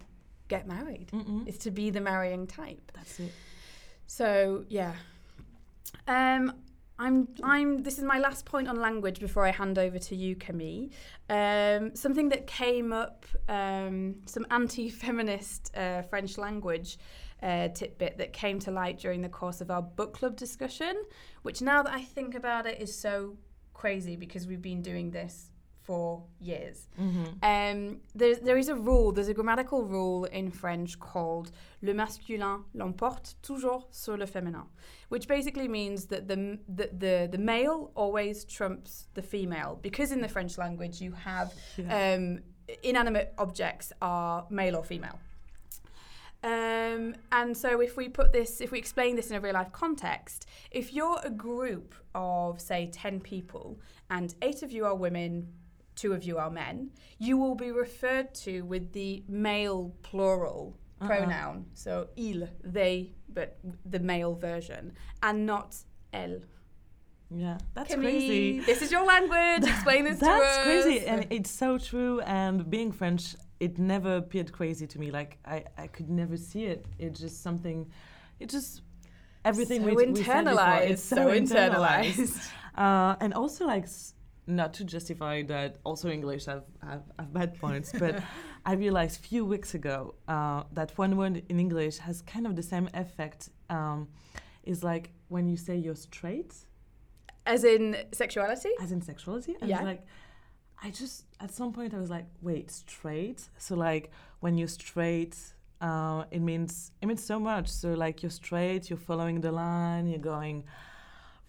get 0.49 0.67
married. 0.67 1.09
Mm-mm. 1.13 1.47
Is 1.49 1.59
to 1.59 1.71
be 1.71 1.91
the 1.91 2.01
marrying 2.01 2.47
type. 2.47 2.93
That's 2.95 3.21
it. 3.21 3.33
So 4.07 4.65
yeah. 4.69 4.93
Um 6.07 6.55
I'm 7.01 7.29
I'm 7.43 7.83
this 7.83 7.97
is 7.97 8.05
my 8.05 8.19
last 8.19 8.45
point 8.45 8.69
on 8.69 8.77
language 8.79 9.21
before 9.21 9.47
I 9.47 9.53
hand 9.53 9.79
over 9.79 9.99
to 9.99 10.15
you, 10.15 10.37
Camille. 10.37 10.91
Um, 11.31 11.97
something 11.97 12.29
that 12.29 12.47
came 12.47 12.93
up, 12.93 13.25
um, 13.49 14.17
some 14.27 14.47
anti-feminist 14.51 15.75
uh, 15.75 16.03
French 16.03 16.37
language 16.37 16.99
uh, 17.43 17.69
tidbit 17.69 18.19
that 18.19 18.35
came 18.35 18.59
to 18.61 18.71
light 18.71 18.99
during 18.99 19.23
the 19.23 19.31
course 19.31 19.63
of 19.63 19.71
our 19.71 19.81
book 19.81 20.13
club 20.13 20.37
discussion, 20.37 20.95
which 21.41 21.63
now 21.63 21.83
that 21.83 21.95
I 21.95 22.03
think 22.03 22.35
about 22.35 22.67
it 22.67 22.83
is 22.83 22.95
so 22.95 23.39
crazy 23.73 24.15
because 24.15 24.47
we've 24.47 24.61
been 24.61 24.83
doing 24.83 25.11
this 25.11 25.50
for 25.91 26.23
years. 26.39 26.89
Um, 27.43 27.99
there, 28.15 28.37
there 28.37 28.57
is 28.59 28.69
a 28.69 28.77
rule, 28.77 29.11
there's 29.13 29.29
a 29.29 29.35
grammatical 29.35 29.83
rule 29.83 30.25
in 30.27 30.51
French 30.53 30.99
called 31.01 31.51
le 31.83 31.93
masculin 31.95 32.63
l'emporte 32.75 33.35
toujours 33.43 33.89
sur 33.91 34.17
le 34.17 34.27
féminin, 34.27 34.67
which 35.09 35.27
basically 35.27 35.67
means 35.67 36.07
that 36.07 36.29
the, 36.29 36.59
the, 36.69 36.87
the, 36.97 37.29
the 37.33 37.39
male 37.39 37.91
always 37.97 38.45
trumps 38.45 39.09
the 39.15 39.23
female. 39.23 39.79
Because 39.83 40.13
in 40.13 40.21
the 40.21 40.29
French 40.29 40.59
language 40.59 41.01
you 41.01 41.13
have 41.13 41.53
Yeah. 41.77 42.15
um, 42.15 42.39
inanimate 42.85 43.33
objects 43.39 43.93
are 44.01 44.47
male 44.49 44.77
or 44.77 44.85
female. 44.85 45.19
Um, 46.43 47.15
and 47.33 47.55
so, 47.55 47.81
if 47.83 47.97
we 47.99 48.09
put 48.09 48.33
this, 48.33 48.61
if 48.63 48.71
we 48.71 48.79
explain 48.79 49.15
this 49.17 49.29
in 49.31 49.37
a 49.37 49.41
real 49.41 49.53
life 49.55 49.73
context, 49.73 50.47
if 50.71 50.95
you're 50.95 51.21
a 51.23 51.29
group 51.31 51.95
of, 52.15 52.61
say, 52.61 52.89
10 52.91 53.21
people 53.21 53.79
and 54.09 54.35
eight 54.41 54.63
of 54.63 54.73
you 54.73 54.87
are 54.87 54.95
women, 54.95 55.49
two 56.01 56.13
of 56.13 56.23
you 56.29 56.39
are 56.39 56.51
men, 56.51 56.91
you 57.19 57.35
will 57.43 57.55
be 57.67 57.71
referred 57.85 58.29
to 58.45 58.53
with 58.73 58.93
the 58.93 59.23
male 59.29 59.83
plural 60.03 60.63
Uh-uh. 61.01 61.09
pronoun. 61.09 61.57
So, 61.75 61.93
il, 62.17 62.49
they, 62.77 63.13
but 63.37 63.59
the 63.95 64.01
male 64.13 64.35
version, 64.35 64.93
and 65.23 65.37
not 65.47 65.71
elle. 66.13 66.41
Yeah, 67.45 67.59
that's 67.75 67.95
crazy. 67.95 68.61
This 68.71 68.83
is 68.83 68.91
your 68.91 69.05
language. 69.15 69.65
Explain 69.75 70.03
this 70.05 70.19
to 70.27 70.27
us. 70.31 70.41
That's 70.41 70.65
crazy, 70.65 71.07
and 71.07 71.27
it's 71.31 71.51
so 71.51 71.79
true. 71.79 72.21
And 72.41 72.69
being 72.69 72.91
French, 73.01 73.37
it 73.61 73.79
never 73.79 74.13
appeared 74.17 74.51
crazy 74.59 74.87
to 74.93 74.99
me. 74.99 75.11
Like 75.13 75.39
I, 75.45 75.65
I 75.79 75.87
could 75.87 76.11
never 76.11 76.37
see 76.37 76.65
it. 76.65 76.81
It's 76.99 77.21
just 77.21 77.37
something. 77.43 77.79
It 78.41 78.49
just 78.51 78.83
everything 79.45 79.81
so 79.83 79.87
we, 79.87 79.95
we 79.95 80.03
said 80.05 80.15
before, 80.15 80.35
internalized. 80.45 80.91
It's 80.91 81.03
so 81.17 81.27
internalized. 81.43 82.49
Uh, 82.77 83.17
and 83.21 83.35
also 83.35 83.67
like 83.67 83.83
s- 83.83 84.15
not 84.51 84.75
to 84.75 84.85
justify 84.85 85.43
that 85.45 85.77
also 85.85 86.09
English 86.11 86.45
have, 86.47 86.65
have, 86.83 87.03
have 87.19 87.33
bad 87.33 87.59
points, 87.59 87.93
but 87.99 88.23
I 88.67 88.75
realized 88.75 89.21
a 89.21 89.23
few 89.29 89.45
weeks 89.45 89.75
ago 89.75 90.15
uh, 90.29 90.65
that 90.73 90.97
one 90.99 91.17
word 91.17 91.43
in 91.49 91.59
English 91.61 91.99
has 91.99 92.23
kind 92.23 92.47
of 92.47 92.57
the 92.57 92.63
same 92.63 92.89
effect. 92.95 93.49
Um, 93.71 94.09
is 94.65 94.85
like 94.85 95.11
when 95.29 95.49
you 95.49 95.57
say 95.57 95.77
you're 95.77 95.95
straight, 95.97 96.55
As 97.47 97.65
in 97.65 97.97
sexuality? 98.13 98.71
as 98.81 98.93
in 98.93 99.01
sexuality. 99.01 99.57
And 99.61 99.71
Yeah. 99.71 99.83
like 99.83 100.03
I 100.83 100.91
just 100.91 101.25
at 101.41 101.51
some 101.51 101.73
point 101.73 101.95
I 101.95 101.99
was 101.99 102.11
like, 102.11 102.27
wait, 102.43 102.71
straight? 102.71 103.49
So 103.59 103.75
like 103.77 104.11
when 104.41 104.59
you're 104.59 104.69
straight, 104.69 105.37
uh, 105.81 106.25
it 106.31 106.41
means 106.43 106.93
it 107.01 107.07
means 107.07 107.23
so 107.23 107.39
much. 107.41 107.69
So 107.69 107.95
like 107.95 108.23
you're 108.23 108.31
straight, 108.31 108.91
you're 108.91 108.99
following 109.11 109.41
the 109.41 109.53
line, 109.53 110.07
you're 110.07 110.19
going 110.37 110.65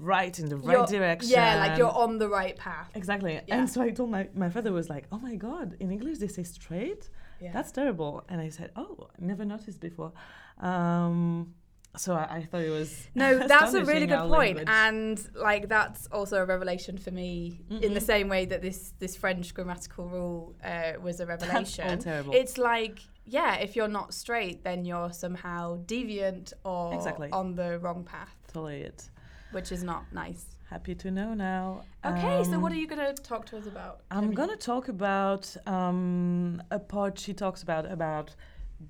right 0.01 0.37
in 0.39 0.47
the 0.49 0.57
right 0.57 0.73
You're- 0.77 0.87
direction. 0.87 1.31
Yeah, 1.31 1.55
like 1.63 1.77
you're 1.77 1.91
on 2.05 2.17
the 2.17 2.27
right 2.27 2.55
path. 2.57 2.89
Exactly. 2.95 3.33
Yeah. 3.33 3.57
And 3.59 3.69
so 3.69 3.81
I 3.81 3.89
told 3.91 4.09
my, 4.09 4.27
my 4.33 4.49
father 4.49 4.71
was 4.73 4.89
like, 4.89 5.05
Oh 5.11 5.19
my 5.19 5.35
god, 5.35 5.75
in 5.79 5.91
English 5.91 6.17
they 6.17 6.27
say 6.27 6.43
straight? 6.43 7.09
Yeah. 7.39 7.51
That's 7.53 7.71
terrible. 7.71 8.23
And 8.29 8.41
I 8.41 8.49
said, 8.49 8.71
Oh, 8.75 9.07
I 9.17 9.25
never 9.31 9.45
noticed 9.45 9.79
before. 9.79 10.11
Um, 10.59 11.53
so 11.97 12.13
I, 12.15 12.37
I 12.37 12.43
thought 12.49 12.61
it 12.61 12.69
was 12.69 13.07
No, 13.15 13.37
that's 13.53 13.73
a 13.73 13.83
really 13.83 14.07
good 14.07 14.19
point, 14.29 14.57
language- 14.57 14.67
and 14.69 15.29
like 15.35 15.67
that's 15.67 16.07
also 16.07 16.37
a 16.37 16.45
revelation 16.45 16.97
for 16.97 17.11
me. 17.11 17.61
In 17.81 17.93
the 17.93 17.99
same 18.01 18.29
way 18.29 18.45
that 18.45 18.61
this 18.61 18.93
this 18.99 19.15
French 19.15 19.53
grammatical 19.53 20.07
rule 20.07 20.55
uh, 20.63 20.93
was 21.01 21.19
a 21.19 21.25
That's 21.25 21.43
revelation. 21.43 21.89
all 21.89 21.97
terrible. 21.97 22.33
It's 22.33 22.57
like 22.57 22.99
yeah, 23.25 23.57
if 23.57 23.75
you're 23.75 23.87
not 23.99 24.13
straight, 24.13 24.63
then 24.63 24.83
you're 24.85 25.11
somehow 25.11 25.77
deviant 25.85 26.53
or 26.65 26.93
Exactly. 26.95 27.29
on 27.31 27.55
the 27.55 27.77
wrong 27.79 28.03
path, 28.03 28.35
totally 28.47 28.81
it. 28.81 29.09
Which 29.51 29.71
is 29.71 29.83
not 29.83 30.03
nice. 30.13 30.45
Happy 30.69 30.95
to 30.95 31.11
know 31.11 31.33
now. 31.33 31.83
Okay, 32.05 32.43
so 32.45 32.53
Um, 32.53 32.61
what 32.61 32.71
are 32.71 32.75
you 32.83 32.87
going 32.87 33.15
to 33.15 33.21
talk 33.21 33.45
to 33.47 33.57
us 33.57 33.67
about? 33.67 34.01
I'm 34.09 34.33
gonna 34.33 34.55
talk 34.55 34.87
about 34.87 35.53
um, 35.67 36.63
a 36.71 36.79
part 36.79 37.19
she 37.19 37.33
talks 37.33 37.61
about 37.61 37.85
about 37.91 38.35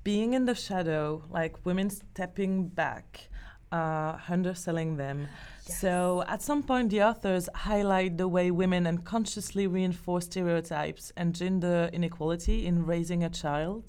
being 0.03 0.33
in 0.33 0.45
the 0.45 0.55
shadow, 0.55 1.23
like 1.31 1.53
women 1.65 1.89
stepping 1.89 2.67
back, 2.67 3.29
uh, 3.71 4.17
underselling 4.29 4.97
them. 4.97 5.27
So 5.63 6.23
at 6.27 6.41
some 6.41 6.63
point, 6.63 6.89
the 6.91 7.01
authors 7.03 7.49
highlight 7.55 8.17
the 8.17 8.27
way 8.27 8.51
women 8.51 8.85
unconsciously 8.85 9.67
reinforce 9.67 10.25
stereotypes 10.25 11.11
and 11.17 11.33
gender 11.33 11.89
inequality 11.93 12.65
in 12.67 12.85
raising 12.85 13.23
a 13.23 13.29
child. 13.29 13.83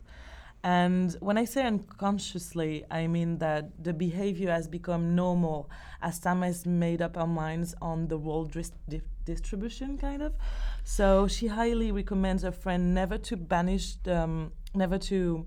And 0.65 1.13
when 1.21 1.39
I 1.39 1.45
say 1.45 1.67
unconsciously, 1.67 2.85
I 2.91 3.09
mean 3.09 3.39
that 3.39 3.83
the 3.83 3.93
behavior 3.93 4.51
has 4.53 4.69
become 4.69 5.15
normal 5.17 5.69
as 6.01 6.21
time 6.21 6.43
has 6.43 6.65
made 6.67 7.03
up 7.03 7.17
our 7.17 7.27
minds 7.27 7.75
on 7.83 8.07
the 8.07 8.17
role 8.17 8.45
dis- 8.45 8.71
di- 8.89 9.03
distribution, 9.25 9.99
kind 9.99 10.23
of. 10.23 10.35
So 10.85 11.27
she 11.27 11.49
highly 11.49 11.91
recommends 11.91 12.45
her 12.45 12.53
friend 12.53 12.95
never 12.95 13.19
to 13.19 13.37
banish, 13.37 13.97
um, 14.07 14.53
never 14.75 14.99
to 14.99 15.47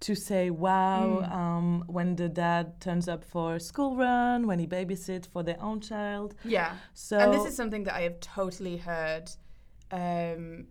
to 0.00 0.14
say 0.14 0.48
wow 0.48 1.20
Mm. 1.22 1.30
um, 1.30 1.84
when 1.86 2.16
the 2.16 2.26
dad 2.28 2.80
turns 2.80 3.06
up 3.06 3.22
for 3.22 3.56
a 3.56 3.60
school 3.60 3.96
run, 3.96 4.46
when 4.46 4.58
he 4.58 4.66
babysits 4.66 5.26
for 5.26 5.42
their 5.42 5.60
own 5.62 5.78
child. 5.80 6.34
Yeah, 6.42 6.76
So 6.94 7.18
and 7.18 7.34
this 7.34 7.44
is 7.44 7.54
something 7.54 7.84
that 7.84 7.94
I 7.94 8.00
have 8.02 8.18
totally 8.20 8.78
heard. 8.78 9.30
Um, 9.92 10.68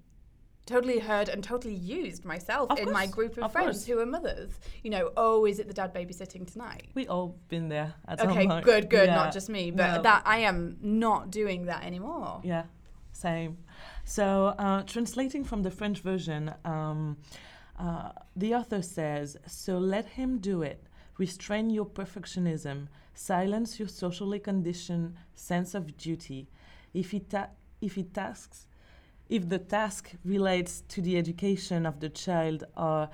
Totally 0.70 1.00
heard 1.00 1.30
and 1.30 1.44
totally 1.44 1.74
used 1.74 2.26
myself 2.26 2.70
Of 2.70 2.78
in 2.78 2.92
my 2.92 3.08
group 3.08 3.38
of, 3.38 3.46
of 3.46 3.52
friends 3.52 3.78
course. 3.78 3.86
who 3.88 3.98
are 4.00 4.06
mothers. 4.06 4.52
You 4.84 4.92
know, 4.92 5.12
oh, 5.18 5.46
is 5.48 5.58
it 5.58 5.68
the 5.68 5.74
dad 5.74 5.96
babysitting 5.96 6.46
tonight? 6.52 6.90
we 6.94 7.08
all 7.08 7.30
been 7.48 7.70
there 7.70 7.96
at 8.08 8.22
okay, 8.22 8.46
good, 8.62 8.88
good, 8.88 9.08
Yeah. 9.08 9.16
not 9.16 9.34
just 9.34 9.50
me, 9.50 9.72
but 9.72 9.96
No. 9.96 10.02
that 10.04 10.22
I 10.28 10.38
am 10.52 10.78
not 10.80 11.32
doing 11.32 11.66
that 11.66 11.84
anymore. 11.84 12.42
Yeah, 12.44 12.66
same. 13.12 13.58
So, 14.06 14.54
uh, 14.60 14.84
translating 14.84 15.44
from 15.44 15.64
the 15.64 15.72
French 15.72 16.02
version, 16.02 16.54
um, 16.64 17.18
uh, 17.80 18.12
the 18.36 18.54
author 18.54 18.84
says 18.84 19.38
So 19.48 19.80
let 19.80 20.06
him 20.20 20.38
do 20.38 20.62
it. 20.62 20.84
Restrain 21.18 21.72
your 21.72 21.86
perfectionism. 21.88 22.90
Silence 23.16 23.80
your 23.80 23.88
socially 23.88 24.40
conditioned 24.40 25.16
sense 25.34 25.74
of 25.74 25.98
duty. 25.98 26.48
If 26.94 27.10
he, 27.10 27.22
ta- 27.22 27.50
if 27.82 27.96
he 27.96 28.04
tasks, 28.04 28.68
if 29.30 29.48
the 29.48 29.60
task 29.60 30.12
relates 30.26 30.82
to 30.90 31.02
the 31.02 31.18
education 31.18 31.86
of 31.86 32.00
the 32.00 32.10
child 32.10 32.64
are 32.76 33.10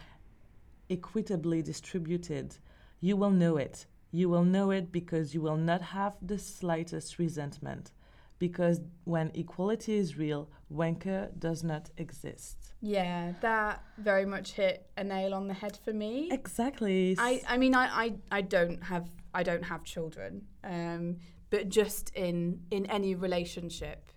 equitably 0.90 1.62
distributed, 1.62 2.56
you 3.02 3.18
will 3.18 3.32
know 3.32 3.58
it. 3.58 3.86
You 4.12 4.30
will 4.30 4.46
know 4.46 4.72
it 4.72 4.92
because 4.92 5.34
you 5.34 5.42
will 5.42 5.58
not 5.58 5.82
have 5.82 6.14
the 6.22 6.40
slightest 6.40 7.20
resentment. 7.20 7.92
Because 8.40 8.82
when 9.04 9.32
equality 9.34 9.96
is 9.96 10.18
real, 10.18 10.50
wanker 10.74 11.38
does 11.40 11.64
not 11.64 11.90
exist. 11.98 12.74
Yeah, 12.82 13.34
that 13.42 13.84
very 13.98 14.26
much 14.26 14.54
hit 14.54 14.90
a 14.98 15.04
nail 15.04 15.34
on 15.34 15.48
the 15.48 15.54
head 15.54 15.78
for 15.84 15.94
me. 15.94 16.30
Exactly. 16.32 17.16
I, 17.18 17.42
I 17.48 17.58
mean, 17.58 17.76
I, 17.76 17.86
I, 17.88 18.14
I 18.32 18.42
don't 18.42 18.84
have 18.84 19.10
I 19.34 19.44
don't 19.44 19.64
have 19.64 19.84
children, 19.84 20.44
um, 20.64 21.18
but 21.50 21.68
just 21.68 22.10
in 22.16 22.62
in 22.72 22.86
any 22.86 23.16
relationship, 23.16 24.12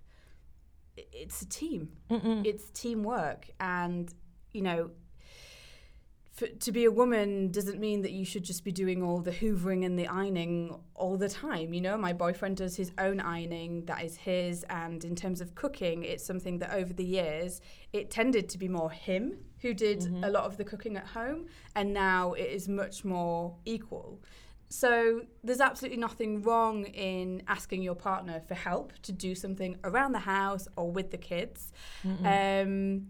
it's 1.13 1.43
a 1.43 1.49
team. 1.49 1.91
Mm-mm. 2.11 2.47
It's 2.47 2.71
teamwork, 2.71 3.49
and 3.61 4.13
you 4.53 4.63
know, 4.63 4.91
for, 6.39 6.47
to 6.47 6.73
be 6.73 6.85
a 6.85 6.91
woman 6.91 7.51
doesn't 7.51 7.81
mean 7.81 8.03
that 8.03 8.13
you 8.13 8.25
should 8.25 8.45
just 8.45 8.63
be 8.63 8.71
doing 8.71 9.03
all 9.03 9.21
the 9.21 9.33
hoovering 9.33 9.85
and 9.85 9.99
the 9.99 10.07
ironing 10.07 10.79
all 10.95 11.17
the 11.17 11.29
time. 11.29 11.75
You 11.75 11.81
know, 11.81 11.99
my 11.99 12.13
boyfriend 12.13 12.59
does 12.59 12.77
his 12.77 12.93
own 12.97 13.19
ironing, 13.21 13.85
that 13.87 14.05
is 14.05 14.17
his. 14.17 14.65
And 14.71 15.05
in 15.05 15.17
terms 15.17 15.41
of 15.41 15.57
cooking, 15.57 16.05
it's 16.05 16.25
something 16.25 16.61
that 16.61 16.73
over 16.73 16.93
the 16.93 17.05
years, 17.05 17.61
it 17.93 18.11
tended 18.11 18.49
to 18.51 18.59
be 18.59 18.69
more 18.69 18.91
him 18.91 19.39
who 19.63 19.75
did 19.75 20.01
mm-hmm. 20.01 20.23
a 20.23 20.31
lot 20.31 20.45
of 20.45 20.57
the 20.57 20.65
cooking 20.65 20.97
at 20.97 21.07
home. 21.07 21.47
And 21.75 21.93
now 21.93 22.35
it 22.35 22.51
is 22.51 22.69
much 22.69 23.05
more 23.05 23.57
equal. 23.65 24.23
So 24.69 25.23
there's 25.43 25.61
absolutely 25.61 25.99
nothing 25.99 26.43
wrong 26.43 26.85
in 26.85 27.43
asking 27.49 27.83
your 27.83 27.95
partner 27.95 28.41
for 28.47 28.55
help 28.55 28.93
to 29.03 29.13
do 29.13 29.35
something 29.35 29.77
around 29.83 30.13
the 30.13 30.19
house 30.21 30.69
or 30.77 30.91
with 30.91 31.11
the 31.11 31.17
kids. 31.17 31.73
Um, 32.25 33.09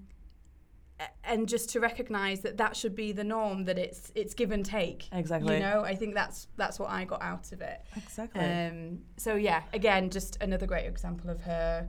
and 1.22 1.48
just 1.48 1.70
to 1.70 1.80
recognize 1.80 2.40
that 2.40 2.56
that 2.56 2.74
should 2.76 2.94
be 2.96 3.12
the 3.12 3.22
norm 3.22 3.64
that 3.66 3.78
it's 3.78 4.10
it's 4.16 4.34
give 4.34 4.50
and 4.50 4.64
take 4.64 5.08
Exactly. 5.12 5.54
you 5.54 5.60
know 5.60 5.82
i 5.84 5.94
think 5.94 6.12
that's 6.12 6.48
that's 6.56 6.76
what 6.80 6.90
i 6.90 7.04
got 7.04 7.22
out 7.22 7.52
of 7.52 7.60
it 7.60 7.80
exactly. 7.94 8.40
um 8.44 8.98
so 9.16 9.36
yeah 9.36 9.62
again 9.72 10.10
just 10.10 10.38
another 10.40 10.66
great 10.66 10.86
example 10.86 11.30
of 11.30 11.40
her 11.42 11.88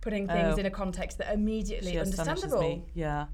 putting 0.00 0.26
things 0.28 0.54
Oh. 0.54 0.60
in 0.60 0.66
a 0.66 0.70
context 0.70 1.18
that 1.18 1.28
are 1.28 1.34
immediately 1.34 1.98
understandable. 1.98 2.88
Yeah. 2.94 3.26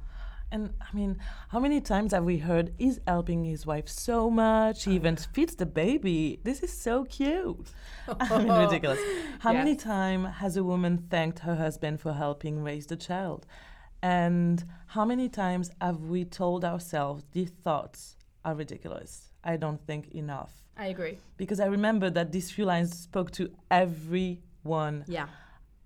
And 0.53 0.73
I 0.81 0.95
mean, 0.95 1.19
how 1.49 1.59
many 1.59 1.81
times 1.81 2.13
have 2.13 2.25
we 2.25 2.39
heard 2.39 2.73
he's 2.79 3.01
helping 3.07 3.45
his 3.45 3.67
wife 3.67 3.89
so 3.89 4.31
much? 4.31 4.85
He 4.85 4.93
even 4.95 5.17
feeds 5.35 5.57
the 5.57 5.67
baby. 5.67 6.39
This 6.45 6.63
is 6.63 6.73
so 6.73 7.05
cute. 7.05 7.67
I 8.21 8.39
mean, 8.39 8.53
ridiculous. 8.53 9.01
How 9.41 9.53
many 9.53 9.75
times 9.75 10.29
has 10.37 10.57
a 10.57 10.63
woman 10.63 10.99
thanked 11.11 11.41
her 11.41 11.57
husband 11.57 12.01
for 12.01 12.13
helping 12.13 12.63
raise 12.63 12.87
the 12.87 12.97
child? 12.97 13.45
And 14.03 14.65
how 14.87 15.05
many 15.05 15.29
times 15.29 15.71
have 15.81 16.01
we 16.03 16.25
told 16.25 16.65
ourselves 16.65 17.25
these 17.33 17.51
thoughts 17.65 18.17
are 18.45 18.55
ridiculous? 18.55 19.33
I 19.43 19.57
don't 19.57 19.85
think 19.87 20.09
enough. 20.15 20.53
i 20.77 20.87
agree 20.87 21.19
Because 21.37 21.61
I 21.61 21.67
remember 21.67 22.11
that 22.11 22.31
these 22.33 22.51
few 22.51 22.65
lines 22.65 22.91
spoke 22.99 23.31
to 23.33 23.51
everyone 23.71 25.05
yeah 25.07 25.29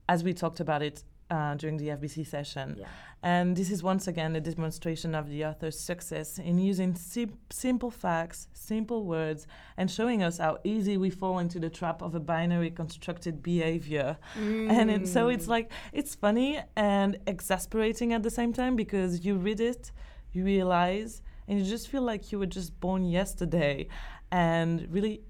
as 0.09 0.25
we 0.25 0.33
talked 0.33 0.61
about 0.61 0.83
it 0.83 1.05
uh, 1.31 1.55
during 1.55 1.77
the 1.77 1.89
FBC 1.89 2.27
session. 2.27 2.77
yeah 2.79 2.87
And 3.23 3.57
this 3.57 3.71
is 3.71 3.83
once 3.83 4.09
again 4.09 4.35
a 4.35 4.41
demonstration 4.41 5.15
of 5.15 5.29
the 5.29 5.45
author's 5.45 5.79
success 5.79 6.39
in 6.39 6.59
using 6.59 6.95
sim- 6.95 7.39
simple 7.51 7.91
facts, 7.91 8.49
simple 8.53 9.05
words, 9.05 9.47
and 9.77 9.91
showing 9.91 10.23
us 10.23 10.39
how 10.39 10.59
easy 10.65 10.97
we 10.97 11.11
fall 11.11 11.39
into 11.39 11.59
the 11.61 11.71
trap 11.71 12.03
of 12.03 12.15
a 12.15 12.21
binary 12.21 12.71
constructed 12.71 13.43
behavior. 13.43 14.17
And 14.77 14.91
it, 14.91 15.07
so 15.09 15.29
it's 15.29 15.49
like, 15.49 15.71
it's 15.93 16.15
funny 16.15 16.61
and 16.77 17.19
exasperating 17.27 18.13
at 18.13 18.23
the 18.23 18.31
same 18.31 18.53
time 18.53 18.75
because 18.77 19.25
you 19.25 19.37
read 19.37 19.61
it, 19.61 19.93
you 20.33 20.45
realize, 20.45 21.23
and 21.47 21.59
you 21.59 21.65
just 21.65 21.89
feel 21.89 22.03
like 22.03 22.33
you 22.33 22.39
were 22.39 22.53
just 22.61 22.71
born 22.81 23.05
yesterday. 23.05 23.89
And 24.33 24.87
really, 24.91 25.23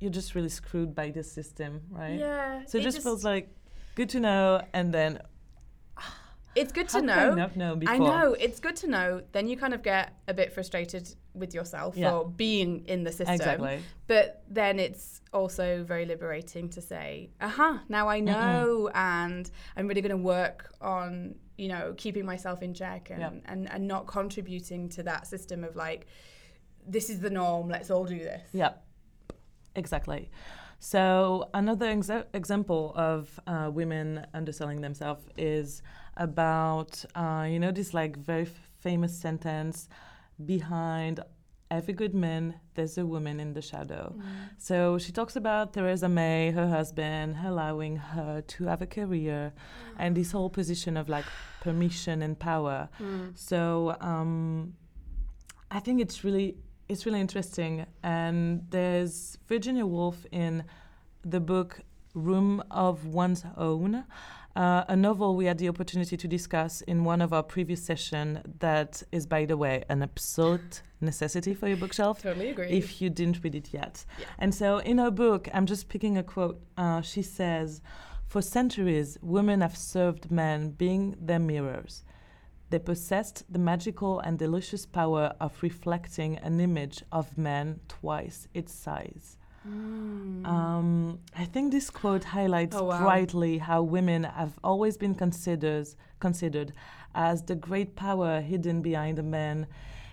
you're 0.00 0.10
just 0.20 0.34
really 0.34 0.48
screwed 0.60 0.94
by 0.94 1.10
the 1.10 1.22
system, 1.22 1.82
right? 1.90 2.18
yeah 2.18 2.64
So 2.66 2.78
it, 2.78 2.82
just, 2.82 3.02
feels 3.02 3.24
like 3.24 3.48
good 3.94 4.08
to 4.10 4.20
know, 4.20 4.62
and 4.72 4.92
then 4.92 5.20
it's 6.60 6.72
good 6.72 6.90
how 6.90 7.00
to 7.00 7.06
did 7.06 7.10
I 7.16 7.24
know 7.28 7.34
not 7.34 7.56
know 7.56 7.76
before? 7.76 7.94
I 7.94 7.98
know 7.98 8.32
it's 8.34 8.60
good 8.60 8.76
to 8.76 8.86
know. 8.88 9.22
Then 9.32 9.48
you 9.48 9.56
kind 9.56 9.74
of 9.74 9.82
get 9.82 10.14
a 10.26 10.34
bit 10.34 10.52
frustrated 10.52 11.14
with 11.34 11.54
yourself 11.54 11.96
Yeah. 11.96 12.10
for 12.10 12.28
being 12.28 12.84
in 12.86 13.04
the 13.04 13.10
system. 13.12 13.34
Exactly. 13.34 13.80
But 14.06 14.42
then 14.48 14.78
it's 14.78 15.20
also 15.32 15.84
very 15.84 16.04
liberating 16.04 16.68
to 16.70 16.80
say, 16.80 17.30
aha, 17.40 17.82
now 17.88 18.08
I 18.08 18.20
know, 18.20 18.90
and 18.94 19.50
I'm 19.76 19.86
really 19.86 20.00
going 20.00 20.10
to 20.10 20.24
work 20.38 20.72
on, 20.80 21.36
you 21.56 21.68
know, 21.68 21.94
keeping 21.96 22.24
myself 22.26 22.62
in 22.62 22.74
check 22.74 23.10
and, 23.10 23.20
Yeah. 23.20 23.30
and, 23.44 23.70
and 23.70 23.86
not 23.86 24.06
contributing 24.06 24.88
to 24.90 25.02
that 25.04 25.26
system 25.26 25.62
of 25.64 25.76
like, 25.76 26.06
this 26.86 27.10
is 27.10 27.20
the 27.20 27.30
norm, 27.30 27.68
let's 27.68 27.90
all 27.90 28.04
do 28.04 28.18
this. 28.18 28.42
Yep. 28.52 28.82
exactly. 29.76 30.30
So 30.78 31.48
another 31.54 31.86
exa- 31.86 32.26
example 32.34 32.92
of 32.96 33.40
uh, 33.46 33.70
women 33.72 34.24
underselling 34.34 34.80
themselves 34.80 35.24
is 35.36 35.82
about 36.16 37.04
uh, 37.14 37.46
you 37.48 37.58
know 37.58 37.72
this 37.72 37.92
like 37.94 38.16
very 38.16 38.42
f- 38.42 38.50
famous 38.78 39.16
sentence 39.16 39.88
behind 40.44 41.20
every 41.70 41.92
good 41.92 42.14
man 42.14 42.54
there's 42.74 42.96
a 42.96 43.04
woman 43.04 43.40
in 43.40 43.52
the 43.52 43.60
shadow. 43.60 44.14
So 44.56 44.98
she 44.98 45.12
talks 45.12 45.36
about 45.36 45.72
Theresa 45.74 46.08
May, 46.08 46.50
her 46.52 46.68
husband, 46.68 47.36
allowing 47.44 47.96
her 47.96 48.40
to 48.40 48.64
have 48.64 48.80
a 48.80 48.86
career, 48.86 49.52
and 49.98 50.16
this 50.16 50.32
whole 50.32 50.48
position 50.48 50.96
of 50.96 51.08
like 51.08 51.26
permission 51.60 52.22
and 52.22 52.38
power. 52.38 52.88
So 53.34 53.96
um, 54.00 54.74
I 55.70 55.80
think 55.80 56.00
it's 56.00 56.24
really 56.24 56.56
it's 56.88 57.06
really 57.06 57.20
interesting. 57.20 57.86
And 58.02 58.66
there's 58.70 59.38
Virginia 59.46 59.86
Woolf 59.86 60.26
in 60.32 60.64
the 61.24 61.40
book 61.40 61.80
Room 62.14 62.62
of 62.70 63.06
One's 63.06 63.44
Own, 63.56 64.04
uh, 64.56 64.84
a 64.88 64.96
novel 64.96 65.36
we 65.36 65.44
had 65.44 65.58
the 65.58 65.68
opportunity 65.68 66.16
to 66.16 66.26
discuss 66.26 66.80
in 66.82 67.04
one 67.04 67.20
of 67.20 67.32
our 67.32 67.42
previous 67.42 67.82
sessions. 67.84 68.40
That 68.58 69.02
is, 69.12 69.26
by 69.26 69.44
the 69.44 69.56
way, 69.56 69.84
an 69.88 70.02
absolute 70.02 70.82
necessity 71.00 71.54
for 71.54 71.68
your 71.68 71.76
bookshelf. 71.76 72.22
Totally 72.22 72.48
agree. 72.48 72.68
If 72.68 73.00
you 73.00 73.10
didn't 73.10 73.44
read 73.44 73.54
it 73.54 73.72
yet. 73.72 74.04
Yeah. 74.18 74.24
And 74.38 74.54
so 74.54 74.78
in 74.78 74.98
her 74.98 75.10
book, 75.10 75.48
I'm 75.54 75.66
just 75.66 75.88
picking 75.88 76.18
a 76.18 76.22
quote. 76.22 76.60
Uh, 76.76 77.02
she 77.02 77.22
says, 77.22 77.82
For 78.26 78.42
centuries, 78.42 79.16
women 79.22 79.60
have 79.60 79.76
served 79.76 80.30
men 80.30 80.70
being 80.70 81.14
their 81.20 81.38
mirrors. 81.38 82.02
They 82.70 82.78
possessed 82.78 83.44
the 83.50 83.58
magical 83.58 84.20
and 84.20 84.38
delicious 84.38 84.84
power 84.86 85.32
of 85.40 85.62
reflecting 85.62 86.36
an 86.38 86.60
image 86.60 87.02
of 87.10 87.38
man 87.38 87.80
twice 87.88 88.46
its 88.52 88.72
size. 88.74 89.36
Mm. 89.66 90.46
Um, 90.46 91.18
I 91.36 91.44
think 91.44 91.72
this 91.72 91.90
quote 91.90 92.24
highlights 92.24 92.76
Oh, 92.76 92.84
wow. 92.84 93.02
brightly 93.02 93.58
how 93.58 93.82
women 93.82 94.24
have 94.24 94.58
always 94.62 94.96
been 94.96 95.14
considered 95.14 95.88
considered 96.20 96.72
as 97.14 97.42
the 97.42 97.54
great 97.54 97.96
power 97.96 98.40
hidden 98.40 98.82
behind 98.82 99.18
a 99.18 99.22
man, 99.22 99.66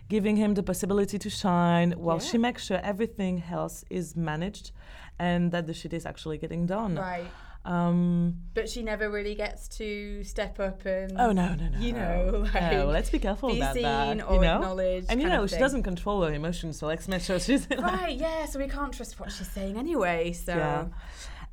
giving 0.10 0.36
him 0.38 0.54
the 0.54 0.64
possibility 0.64 1.18
to 1.20 1.30
shine, 1.30 1.92
while 1.94 2.20
she 2.20 2.38
makes 2.38 2.64
sure 2.66 2.80
everything 2.84 3.44
else 3.52 3.84
is 3.90 4.16
managed, 4.16 4.72
and 5.20 5.52
that 5.52 5.68
the 5.68 5.74
shit 5.74 5.94
is 5.94 6.06
actually 6.06 6.38
getting 6.38 6.66
done. 6.66 6.96
right. 6.96 7.28
Um, 7.66 8.36
But 8.54 8.70
she 8.70 8.84
never 8.84 9.10
really 9.10 9.34
gets 9.34 9.68
to 9.80 10.24
step 10.24 10.60
up 10.60 10.86
and 10.86 11.14
oh 11.20 11.32
no, 11.32 11.56
no, 11.56 11.68
no. 11.70 11.80
You 11.80 11.94
know, 11.94 12.46
like, 12.54 12.72
no, 12.72 12.86
let's 12.86 13.10
be 13.10 13.18
careful 13.20 13.50
be 13.50 13.58
about 13.58 13.74
seen 13.74 13.84
that. 13.84 14.22
or 14.30 14.36
you 14.36 14.42
know? 14.42 14.56
acknowledged. 14.58 15.08
And 15.10 15.20
you 15.22 15.28
know, 15.28 15.48
she 15.48 15.58
doesn't 15.58 15.84
control 15.84 16.22
her 16.24 16.32
emotions, 16.34 16.78
so 16.78 16.86
let's 16.88 17.08
make 17.08 17.22
sure 17.24 17.40
she's 17.40 17.68
like, 17.70 17.82
Right, 17.82 18.16
yeah, 18.16 18.46
so 18.46 18.60
we 18.60 18.68
can't 18.68 18.94
trust 18.94 19.20
what 19.20 19.32
she's 19.32 19.50
saying 19.50 19.78
anyway. 19.78 20.32
So 20.34 20.56
Yeah. 20.56 20.86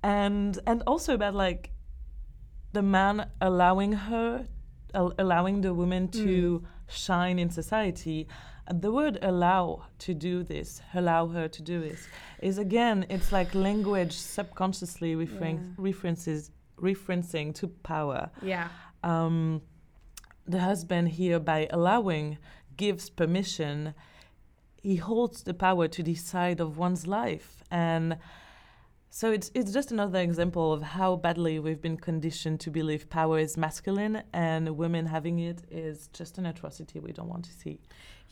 and 0.03 0.59
and 0.66 0.83
also 0.87 1.14
about 1.14 1.35
like 1.35 1.70
the 2.72 2.83
man 2.83 3.31
allowing 3.40 3.92
her 3.92 4.46
al- 4.94 5.14
allowing 5.18 5.62
the 5.62 5.72
woman 5.72 6.09
to 6.09 6.61
Mm. 6.61 6.64
shine 6.88 7.38
in 7.38 7.48
society 7.51 8.29
the 8.70 8.92
word 8.92 9.18
allow 9.22 9.85
to 9.98 10.14
do 10.14 10.42
this 10.44 10.81
allow 10.94 11.27
her 11.27 11.48
to 11.48 11.62
do 11.62 11.81
this 11.81 12.07
is 12.40 12.59
again 12.59 13.05
it's 13.11 13.33
like 13.33 13.55
language 13.55 14.12
subconsciously 14.12 15.14
referen- 15.16 15.59
Yeah. 15.59 15.75
references 15.79 16.51
referencing 16.81 17.55
to 17.57 17.68
power 17.68 18.31
yeah. 18.40 18.68
um, 19.03 19.62
the 20.46 20.61
husband 20.61 21.09
here 21.11 21.38
by 21.40 21.68
allowing 21.70 22.38
gives 22.77 23.11
permission 23.11 23.94
he 24.83 24.96
holds 24.96 25.42
the 25.42 25.55
power 25.55 25.87
to 25.88 26.03
decide 26.03 26.61
of 26.61 26.79
one's 26.79 27.07
life 27.07 27.62
and 27.70 28.16
so 29.11 29.31
it's 29.31 29.51
it's 29.55 29.72
just 29.72 29.92
another 29.92 30.20
example 30.20 30.72
of 30.72 30.83
how 30.83 31.14
badly 31.16 31.59
we've 31.59 31.83
been 31.83 31.98
conditioned 31.98 32.59
to 32.61 32.70
believe 32.70 33.11
power 33.11 33.38
is 33.38 33.57
masculine 33.57 34.22
and 34.33 34.77
women 34.77 35.07
having 35.07 35.38
it 35.38 35.62
is 35.70 36.09
just 36.12 36.38
an 36.38 36.46
atrocity 36.46 36.98
we 36.98 37.12
don't 37.12 37.29
want 37.29 37.44
to 37.44 37.53
see 37.53 37.79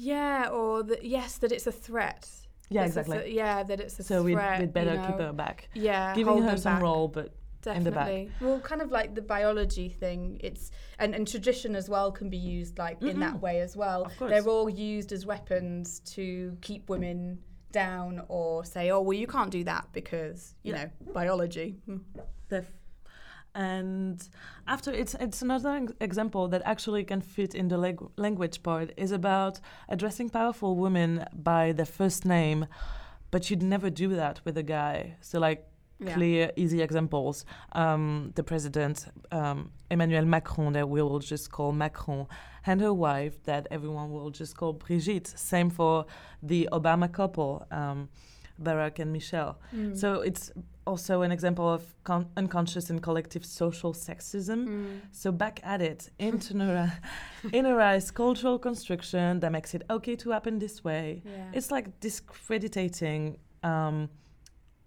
Yeah, 0.02 0.48
or 0.50 0.82
the, 0.82 0.98
yes, 1.02 1.38
that 1.38 1.52
it's 1.52 1.66
a 1.66 1.72
threat. 1.86 2.28
yeah 2.70 2.84
It's 2.84 2.96
exactly 2.96 3.18
th- 3.18 3.34
yeah, 3.34 3.62
that 3.68 3.78
it's 3.80 3.94
a 4.00 4.02
threat. 4.02 4.06
so 4.20 4.22
we'd, 4.22 4.38
we'd 4.60 4.72
better 4.72 4.94
you 4.94 5.06
keep 5.06 5.18
her 5.26 5.32
back 5.32 5.68
Yeah, 5.74 6.14
giving 6.14 6.42
her 6.42 6.56
some 6.56 6.74
back. 6.74 6.82
role 6.82 7.08
but 7.08 7.28
in 7.66 7.84
the 7.84 7.90
back. 7.90 8.06
Definitely. 8.06 8.30
Well, 8.40 8.58
kind 8.60 8.80
of 8.80 8.90
like 8.90 9.14
the 9.14 9.20
biology 9.20 9.88
thing. 9.90 10.40
It's 10.42 10.70
and, 10.98 11.14
and 11.16 11.28
tradition 11.28 11.76
as 11.76 11.86
well 11.90 12.10
can 12.10 12.30
be 12.30 12.38
used 12.38 12.78
like 12.78 13.02
in 13.02 13.20
that 13.20 13.38
way 13.42 13.60
as 13.60 13.76
well. 13.76 14.00
Of 14.04 14.16
course. 14.16 14.30
They're 14.30 14.48
all 14.48 14.70
used 14.70 15.12
as 15.12 15.26
weapons 15.26 16.00
to 16.16 16.56
keep 16.62 16.88
women 16.88 17.38
down 17.72 18.22
or 18.28 18.64
say, 18.64 18.90
oh 18.90 19.02
well, 19.02 19.18
you 19.22 19.26
can't 19.26 19.50
do 19.50 19.62
that 19.64 19.84
because 19.92 20.54
you 20.62 20.72
Yeah. 20.72 20.84
know 20.84 20.90
biology. 21.12 21.68
Hmm. 21.84 21.98
Def- 22.48 22.79
and 23.54 24.28
after 24.66 24.92
it's 24.92 25.14
it's 25.20 25.42
another 25.42 25.86
example 26.00 26.48
that 26.48 26.62
actually 26.64 27.04
can 27.04 27.20
fit 27.20 27.54
in 27.54 27.68
the 27.68 27.76
leg- 27.76 28.00
language 28.16 28.62
part 28.62 28.90
is 28.96 29.12
about 29.12 29.60
addressing 29.88 30.28
powerful 30.30 30.76
women 30.76 31.24
by 31.34 31.72
their 31.72 31.86
first 31.86 32.24
name 32.24 32.66
but 33.30 33.50
you'd 33.50 33.62
never 33.62 33.90
do 33.90 34.08
that 34.14 34.40
with 34.44 34.56
a 34.58 34.62
guy 34.62 35.16
so 35.20 35.38
like 35.38 35.60
Yeah. 36.02 36.14
clear 36.14 36.50
easy 36.56 36.80
examples 36.82 37.44
um, 37.72 38.32
the 38.34 38.42
president 38.42 39.06
um, 39.32 39.70
emmanuel 39.90 40.24
macron 40.24 40.72
that 40.72 40.88
we 40.88 41.02
will 41.02 41.18
just 41.20 41.50
call 41.50 41.72
macron 41.72 42.26
and 42.66 42.80
her 42.80 42.94
wife 42.94 43.34
that 43.44 43.66
everyone 43.70 44.08
will 44.10 44.30
just 44.30 44.52
call 44.56 44.72
brigitte 44.72 45.26
same 45.36 45.68
for 45.70 46.06
the 46.42 46.68
obama 46.72 47.08
couple 47.12 47.66
um, 47.70 48.08
barack 48.62 48.98
and 48.98 49.12
michelle 49.12 49.54
Mm. 49.74 49.94
so 49.96 50.08
it's 50.28 50.50
also 50.86 51.22
an 51.22 51.32
example 51.32 51.68
of 51.68 51.82
con- 52.04 52.28
unconscious 52.36 52.90
and 52.90 53.02
collective 53.02 53.44
social 53.44 53.92
sexism. 53.92 54.66
Mm. 54.66 55.00
So 55.12 55.30
back 55.32 55.60
at 55.62 55.80
it, 55.82 56.10
interneri- 56.20 56.92
innerized 57.52 58.14
cultural 58.14 58.58
construction 58.58 59.40
that 59.40 59.52
makes 59.52 59.74
it 59.74 59.82
okay 59.90 60.16
to 60.16 60.30
happen 60.30 60.58
this 60.58 60.82
way. 60.82 61.22
Yeah. 61.24 61.50
It's 61.52 61.70
like 61.70 62.00
discrediting 62.00 63.38
um, 63.62 64.08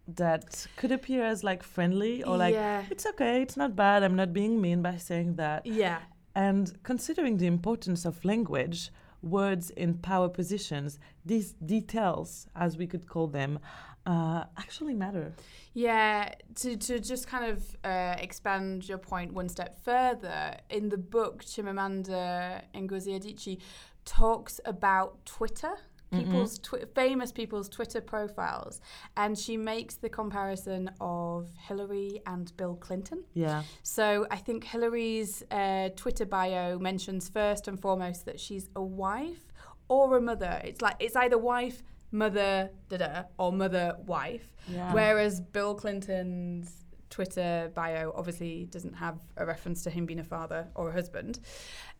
that 0.08 0.68
could 0.76 0.92
appear 0.92 1.24
as 1.24 1.44
like 1.44 1.64
friendly 1.64 2.24
or 2.24 2.38
like 2.38 2.54
yeah. 2.54 2.84
it's 2.90 3.06
okay, 3.06 3.42
it's 3.42 3.56
not 3.56 3.76
bad. 3.76 4.04
I'm 4.04 4.16
not 4.16 4.34
being 4.34 4.60
mean 4.60 4.82
by 4.82 4.98
saying 4.98 5.36
that. 5.36 5.66
Yeah. 5.66 6.00
And 6.36 6.74
considering 6.84 7.38
the 7.38 7.46
importance 7.46 8.06
of 8.06 8.26
language, 8.26 8.90
words 9.22 9.70
in 9.72 9.96
power 9.96 10.28
positions, 10.28 11.00
these 11.26 11.54
details, 11.54 12.48
as 12.56 12.78
we 12.78 12.88
could 12.88 13.08
call 13.08 13.28
them, 13.28 13.60
uh, 14.06 14.44
actually 14.58 14.94
matter. 14.94 15.34
Yeah, 15.74 16.34
to, 16.56 16.78
to 16.78 17.00
just 17.00 17.28
kind 17.28 17.52
of 17.52 17.76
uh, 17.84 18.16
expand 18.20 18.88
your 18.88 19.00
point 19.00 19.34
one 19.34 19.50
step 19.50 19.84
further, 19.84 20.58
in 20.70 20.90
the 20.90 20.98
book, 20.98 21.44
Chimamanda 21.44 22.62
Ngozi 22.76 23.20
Adichie 23.20 23.60
talks 24.06 24.60
about 24.66 25.26
Twitter, 25.26 25.72
people's 26.12 26.60
twi- 26.60 26.86
famous 26.94 27.32
people's 27.32 27.68
Twitter 27.68 28.00
profiles, 28.00 28.82
and 29.18 29.36
she 29.36 29.58
makes 29.58 29.96
the 29.96 30.10
comparison 30.10 30.92
of 31.02 31.50
Hillary 31.68 32.22
and 32.28 32.56
Bill 32.56 32.76
Clinton. 32.76 33.24
Yeah. 33.34 33.64
So 33.82 34.28
I 34.30 34.38
think 34.38 34.64
Hillary's 34.64 35.44
uh, 35.50 35.90
Twitter 35.96 36.26
bio 36.26 36.78
mentions 36.78 37.30
first 37.30 37.68
and 37.68 37.82
foremost 37.82 38.26
that 38.26 38.40
she's 38.40 38.70
a 38.76 38.84
wife 38.84 39.52
or 39.88 40.18
a 40.18 40.22
mother. 40.22 40.62
It's 40.64 40.82
like 40.82 40.98
it's 41.00 41.16
either 41.16 41.38
wife, 41.38 41.82
mother, 42.14 42.70
da 42.90 42.98
da, 42.98 43.24
or 43.38 43.52
mother, 43.52 43.98
wife. 44.06 44.54
Yeah. 44.68 44.94
Whereas 44.94 45.42
Bill 45.42 45.76
Clinton's 45.76 46.86
Twitter 47.10 47.72
bio 47.76 48.14
obviously 48.16 48.66
doesn't 48.66 48.94
have 48.94 49.20
a 49.38 49.46
reference 49.46 49.84
to 49.84 49.90
him 49.90 50.06
being 50.06 50.20
a 50.20 50.24
father 50.24 50.68
or 50.76 50.90
a 50.90 50.94
husband. 50.94 51.40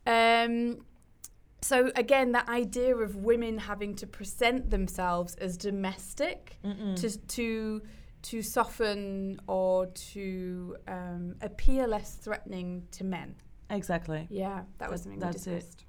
Um, 0.06 0.84
so 1.62 1.90
again, 1.96 2.32
that 2.32 2.48
idea 2.48 2.96
of 2.96 3.16
women 3.16 3.58
having 3.58 3.94
to 3.96 4.06
present 4.06 4.70
themselves 4.70 5.34
as 5.36 5.56
domestic 5.56 6.58
Mm-mm. 6.64 7.00
to 7.00 7.18
to 7.18 7.82
to 8.22 8.42
soften 8.42 9.38
or 9.46 9.86
to 10.12 10.76
um, 10.88 11.36
appear 11.42 11.86
less 11.86 12.14
threatening 12.16 12.86
to 12.92 13.04
men. 13.04 13.34
Exactly. 13.70 14.26
Yeah, 14.30 14.62
that 14.78 14.90
was 14.90 15.02
something 15.02 15.20
that's 15.20 15.46
we 15.46 15.54
it. 15.54 15.84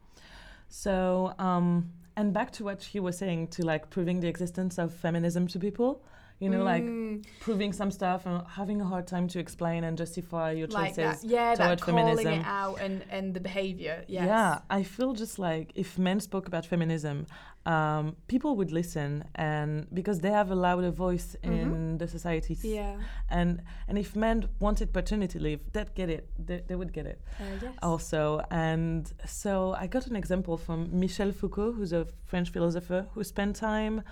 So, 0.67 1.33
um, 1.39 1.91
and 2.17 2.33
back 2.33 2.51
to 2.51 2.63
what 2.63 2.83
he 2.83 2.99
was 2.99 3.17
saying 3.17 3.47
to 3.49 3.65
like 3.65 3.89
proving 3.89 4.19
the 4.19 4.27
existence 4.27 4.77
of 4.77 4.93
feminism 4.93 5.47
to 5.47 5.59
people, 5.59 6.01
you 6.39 6.49
know, 6.49 6.63
like 6.63 6.83
Mm, 6.83 7.25
proving 7.39 7.71
some 7.73 7.91
stuff 7.91 8.25
and 8.25 8.41
having 8.47 8.81
a 8.81 8.85
hard 8.85 9.07
time 9.07 9.27
to 9.29 9.39
explain 9.39 9.83
and 9.83 9.97
justify 9.97 10.51
your 10.51 10.67
like 10.67 10.95
choices. 10.95 11.21
that, 11.21 11.27
yeah, 11.27 11.55
that 11.55 11.79
toward 11.79 11.81
calling 11.81 12.27
it 12.27 12.45
out 12.45 12.79
and 12.81 13.03
and 13.09 13.33
the 13.33 13.39
behavior. 13.39 14.03
Yes. 14.07 14.25
Yeah, 14.25 14.59
I 14.69 14.83
feel 14.83 15.13
just 15.13 15.39
like 15.39 15.71
if 15.75 15.97
men 15.97 16.19
spoke 16.19 16.45
about 16.47 16.65
feminism, 16.65 17.25
um, 17.65 18.15
people 18.27 18.55
would 18.57 18.71
listen, 18.71 19.23
and 19.35 19.87
because 19.93 20.19
they 20.19 20.31
have 20.31 20.51
a 20.51 20.55
louder 20.55 20.91
voice 20.91 21.35
in 21.41 21.97
the 21.97 22.07
society. 22.07 22.55
Mm-hmm. 22.55 22.75
Yeah. 22.75 22.97
And 23.29 23.61
and 23.87 23.97
if 23.97 24.15
men 24.15 24.37
wanted 24.59 24.91
paternity 24.93 25.39
leave, 25.39 25.61
they'd 25.73 25.93
get 25.95 26.09
it. 26.09 26.29
They, 26.47 26.61
they 26.67 26.75
would 26.75 26.91
get 26.91 27.05
it. 27.05 27.21
Uh, 27.39 27.43
yes. 27.61 27.73
also. 27.81 28.41
And 28.51 29.11
so 29.25 29.73
I 29.83 29.87
got 29.87 30.07
an 30.07 30.15
example 30.15 30.57
from 30.57 30.89
Michel 30.99 31.31
Foucault, 31.31 31.73
who's 31.73 31.93
a 31.93 32.05
French 32.25 32.49
philosopher 32.51 33.07
who 33.13 33.23
spent 33.23 33.55
time 33.55 34.03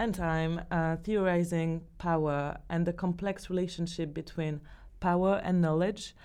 and 0.00 0.14
time 0.14 0.62
uh, 0.70 0.96
theorizing 0.96 1.82
power 1.98 2.56
and 2.70 2.86
the 2.86 2.92
complex 2.92 3.50
relationship 3.50 4.14
between 4.14 4.62
power 4.98 5.42
and 5.44 5.60
knowledge. 5.60 6.16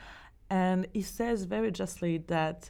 And 0.49 0.87
he 0.93 1.01
says 1.01 1.43
very 1.43 1.71
justly 1.71 2.19
that 2.29 2.69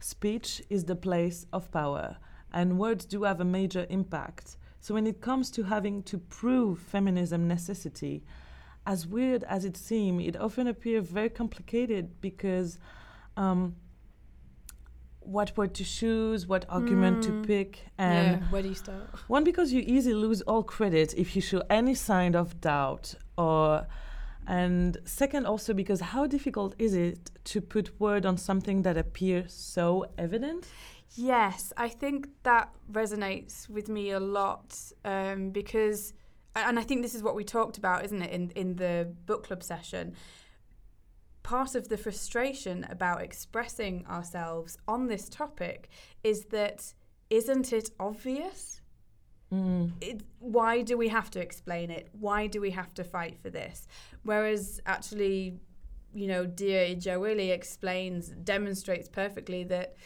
speech 0.00 0.60
is 0.68 0.84
the 0.84 0.96
place 0.96 1.46
of 1.52 1.70
power, 1.70 2.16
and 2.52 2.80
words 2.80 3.04
do 3.04 3.22
have 3.22 3.40
a 3.40 3.44
major 3.44 3.86
impact. 3.90 4.56
So 4.80 4.94
when 4.94 5.06
it 5.06 5.20
comes 5.20 5.50
to 5.52 5.62
having 5.62 6.02
to 6.04 6.18
prove 6.18 6.80
feminism 6.80 7.46
necessity, 7.46 8.24
as 8.86 9.06
weird 9.06 9.44
as 9.44 9.64
it 9.64 9.76
seems, 9.76 10.26
it 10.26 10.36
often 10.36 10.66
appears 10.66 11.06
very 11.06 11.30
complicated 11.30 12.20
because 12.20 12.80
um, 13.36 13.76
what 15.36 15.48
word 15.56 15.72
to 15.80 15.84
choose, 15.84 16.46
what 16.52 16.64
argument 16.68 17.22
to 17.26 17.30
Mm. 17.32 17.46
pick, 17.46 17.70
and 17.98 18.28
yeah. 18.40 18.48
Where 18.52 18.62
do 18.62 18.68
you 18.68 18.74
start? 18.86 19.02
one 19.28 19.44
because 19.50 19.68
you 19.74 19.82
easily 19.94 20.14
lose 20.26 20.40
all 20.50 20.62
credit 20.76 21.08
if 21.24 21.28
you 21.36 21.42
show 21.50 21.62
any 21.70 21.94
sign 21.94 22.34
of 22.42 22.46
doubt, 22.60 23.14
or 23.36 23.86
and 24.46 24.96
second 25.04 25.46
also 25.46 25.72
because 25.82 26.00
how 26.14 26.26
difficult 26.26 26.74
is 26.78 26.92
it 26.94 27.30
to 27.52 27.60
put 27.60 27.86
word 28.00 28.24
on 28.26 28.36
something 28.36 28.82
that 28.82 28.96
appears 28.96 29.52
so 29.52 30.06
evident? 30.18 30.66
Yes, 31.16 31.72
I 31.76 31.88
think 31.88 32.28
that 32.42 32.66
resonates 33.00 33.68
with 33.68 33.88
me 33.88 34.04
a 34.10 34.20
lot 34.20 34.66
um, 35.04 35.50
because, 35.50 36.12
and 36.54 36.78
I 36.78 36.82
think 36.82 37.02
this 37.02 37.14
is 37.14 37.22
what 37.22 37.34
we 37.34 37.44
talked 37.44 37.76
about, 37.78 38.04
isn't 38.06 38.22
it, 38.22 38.30
in, 38.30 38.50
in 38.62 38.76
the 38.76 39.12
book 39.26 39.42
club 39.46 39.62
session? 39.62 40.14
Part 41.42 41.74
of 41.74 41.88
the 41.88 41.96
frustration 41.96 42.86
about 42.90 43.22
expressing 43.22 44.06
ourselves 44.06 44.78
on 44.86 45.06
this 45.06 45.28
topic 45.28 45.88
is 46.22 46.46
that 46.46 46.94
isn't 47.30 47.72
it 47.72 47.90
obvious? 47.98 48.80
Mm. 49.52 49.92
it, 50.00 50.22
why 50.38 50.82
do 50.82 50.96
we 50.96 51.08
have 51.08 51.28
to 51.32 51.40
explain 51.40 51.90
it? 51.90 52.08
Why 52.12 52.46
do 52.46 52.60
we 52.60 52.70
have 52.70 52.94
to 52.94 53.04
fight 53.04 53.36
for 53.42 53.50
this? 53.50 53.88
Whereas 54.22 54.80
actually, 54.86 55.58
you 56.14 56.28
know, 56.28 56.46
dear 56.46 56.86
Ijeawele 56.86 57.50
explains, 57.50 58.28
demonstrates 58.28 59.08
perfectly 59.08 59.64
that 59.64 59.96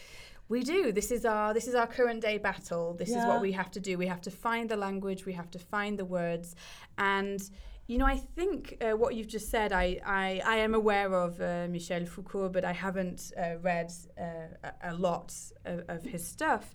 we 0.49 0.63
do. 0.63 0.93
This 0.93 1.11
is 1.11 1.25
our 1.25 1.55
this 1.55 1.67
is 1.69 1.75
our 1.75 1.87
current 1.87 2.21
day 2.21 2.39
battle. 2.39 2.95
This 2.95 3.11
is 3.11 3.25
what 3.25 3.41
we 3.41 3.53
have 3.53 3.71
to 3.73 3.81
do. 3.81 3.97
We 3.97 4.07
have 4.07 4.21
to 4.23 4.31
find 4.31 4.69
the 4.69 4.77
language. 4.77 5.25
We 5.25 5.33
have 5.33 5.51
to 5.53 5.59
find 5.59 5.99
the 5.99 6.05
words, 6.05 6.55
and 6.99 7.43
you 7.87 7.99
know, 7.99 8.07
I 8.07 8.17
think 8.17 8.79
uh, 8.81 8.97
what 8.97 9.15
you've 9.15 9.29
just 9.29 9.51
said, 9.51 9.73
I, 9.73 10.01
I, 10.07 10.41
I 10.45 10.57
am 10.57 10.75
aware 10.75 11.13
of 11.13 11.41
uh, 11.41 11.67
Michel 11.69 12.07
Foucault, 12.07 12.51
but 12.51 12.65
I 12.65 12.73
haven't 12.73 13.33
uh, 13.37 13.59
read 13.61 13.93
uh, 14.19 14.25
a, 14.63 14.93
a 14.93 14.95
lot 14.95 15.35
of, 15.65 15.85
of 15.89 16.05
his 16.05 16.27
stuff. 16.27 16.75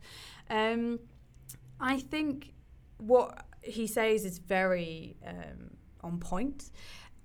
Um, 0.50 1.00
I 1.80 2.00
think 2.00 2.54
what 2.98 3.45
he 3.62 3.88
says 3.88 4.24
is 4.24 4.38
very 4.38 5.17
um, 5.26 5.72
on 6.02 6.19
point. 6.19 6.72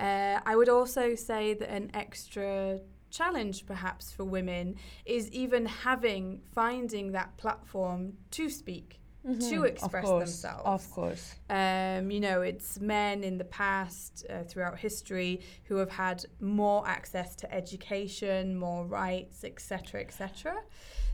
Uh, 0.01 0.41
I 0.45 0.57
would 0.57 0.69
also 0.69 1.15
say 1.15 1.55
that 1.55 1.71
an 1.71 1.91
extra 1.95 2.81
challenge, 3.11 3.67
perhaps, 3.67 4.13
for 4.13 4.25
women 4.25 4.77
is 5.05 5.31
even 5.31 5.67
having, 5.67 6.41
finding 6.53 7.13
that 7.13 7.37
platform 7.37 8.15
to 8.33 8.49
speak, 8.49 9.01
to 9.25 9.31
Mhm. 9.31 9.65
express 9.67 10.05
of 10.05 10.11
course, 10.11 10.25
themselves. 10.43 10.63
Of 10.67 10.91
course. 10.91 11.35
Um, 11.49 12.11
you 12.11 12.21
know, 12.21 12.43
it's 12.43 12.79
men 12.79 13.25
in 13.25 13.39
the 13.39 13.45
past, 13.47 14.27
uh, 14.29 14.43
throughout 14.45 14.79
history, 14.79 15.41
who 15.65 15.77
have 15.77 15.91
had 15.91 16.25
more 16.41 16.87
access 16.87 17.35
to 17.37 17.53
education, 17.55 18.55
more 18.57 18.85
rights, 18.87 19.43
etc., 19.45 20.01
etc. 20.03 20.55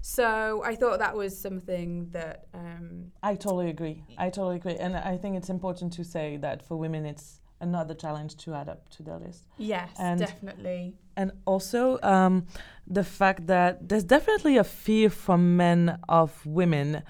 So 0.02 0.62
I 0.64 0.74
thought 0.76 0.98
that 0.98 1.14
was 1.16 1.38
something 1.38 2.10
that. 2.10 2.46
Um, 2.54 3.12
I 3.22 3.34
totally 3.36 3.70
agree. 3.70 4.02
I 4.18 4.30
totally 4.30 4.56
agree. 4.56 4.76
And 4.76 4.96
I 4.96 5.16
think 5.16 5.36
it's 5.36 5.50
important 5.50 5.92
to 5.94 6.04
say 6.04 6.36
that 6.38 6.62
for 6.62 6.76
women, 6.76 7.04
it's 7.06 7.40
another 7.60 7.94
challenge 7.94 8.36
to 8.38 8.54
add 8.54 8.68
up 8.70 8.88
to 8.88 9.02
the 9.02 9.18
list. 9.18 9.44
yes, 9.58 9.90
And- 9.98 10.18
definitely. 10.18 10.96
And 11.16 11.32
also 11.44 12.00
um, 12.02 12.46
the 12.86 13.04
fact 13.04 13.46
that 13.48 13.86
there's 13.90 14.04
definitely 14.04 14.56
a 14.56 14.64
fear 14.64 15.10
from 15.10 15.58
men 15.58 15.98
of 16.08 16.44
women 16.46 17.02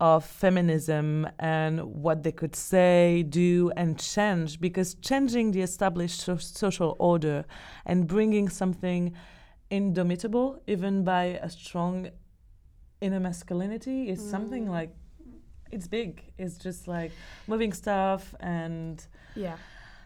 of 0.00 0.24
feminism 0.24 1.26
and 1.38 1.80
what 1.84 2.22
they 2.24 2.32
could 2.32 2.56
say, 2.56 3.22
do, 3.28 3.70
and 3.76 3.98
change 3.98 4.60
because 4.60 4.94
changing 4.96 5.52
the 5.52 5.62
established 5.62 6.20
so- 6.20 6.36
social 6.36 6.96
order 6.98 7.44
and 7.86 8.06
bringing 8.06 8.48
something 8.48 9.14
indomitable, 9.70 10.60
even 10.66 11.04
by 11.04 11.24
a 11.42 11.48
strong 11.48 12.08
inner 13.00 13.20
masculinity, 13.20 14.08
is 14.08 14.20
something 14.30 14.66
Mm. 14.66 14.70
like 14.70 14.90
it's 15.70 15.88
big. 15.88 16.22
It's 16.38 16.56
just 16.58 16.86
like 16.86 17.10
moving 17.48 17.72
stuff 17.72 18.34
and 18.40 19.04
Yeah. 19.34 19.56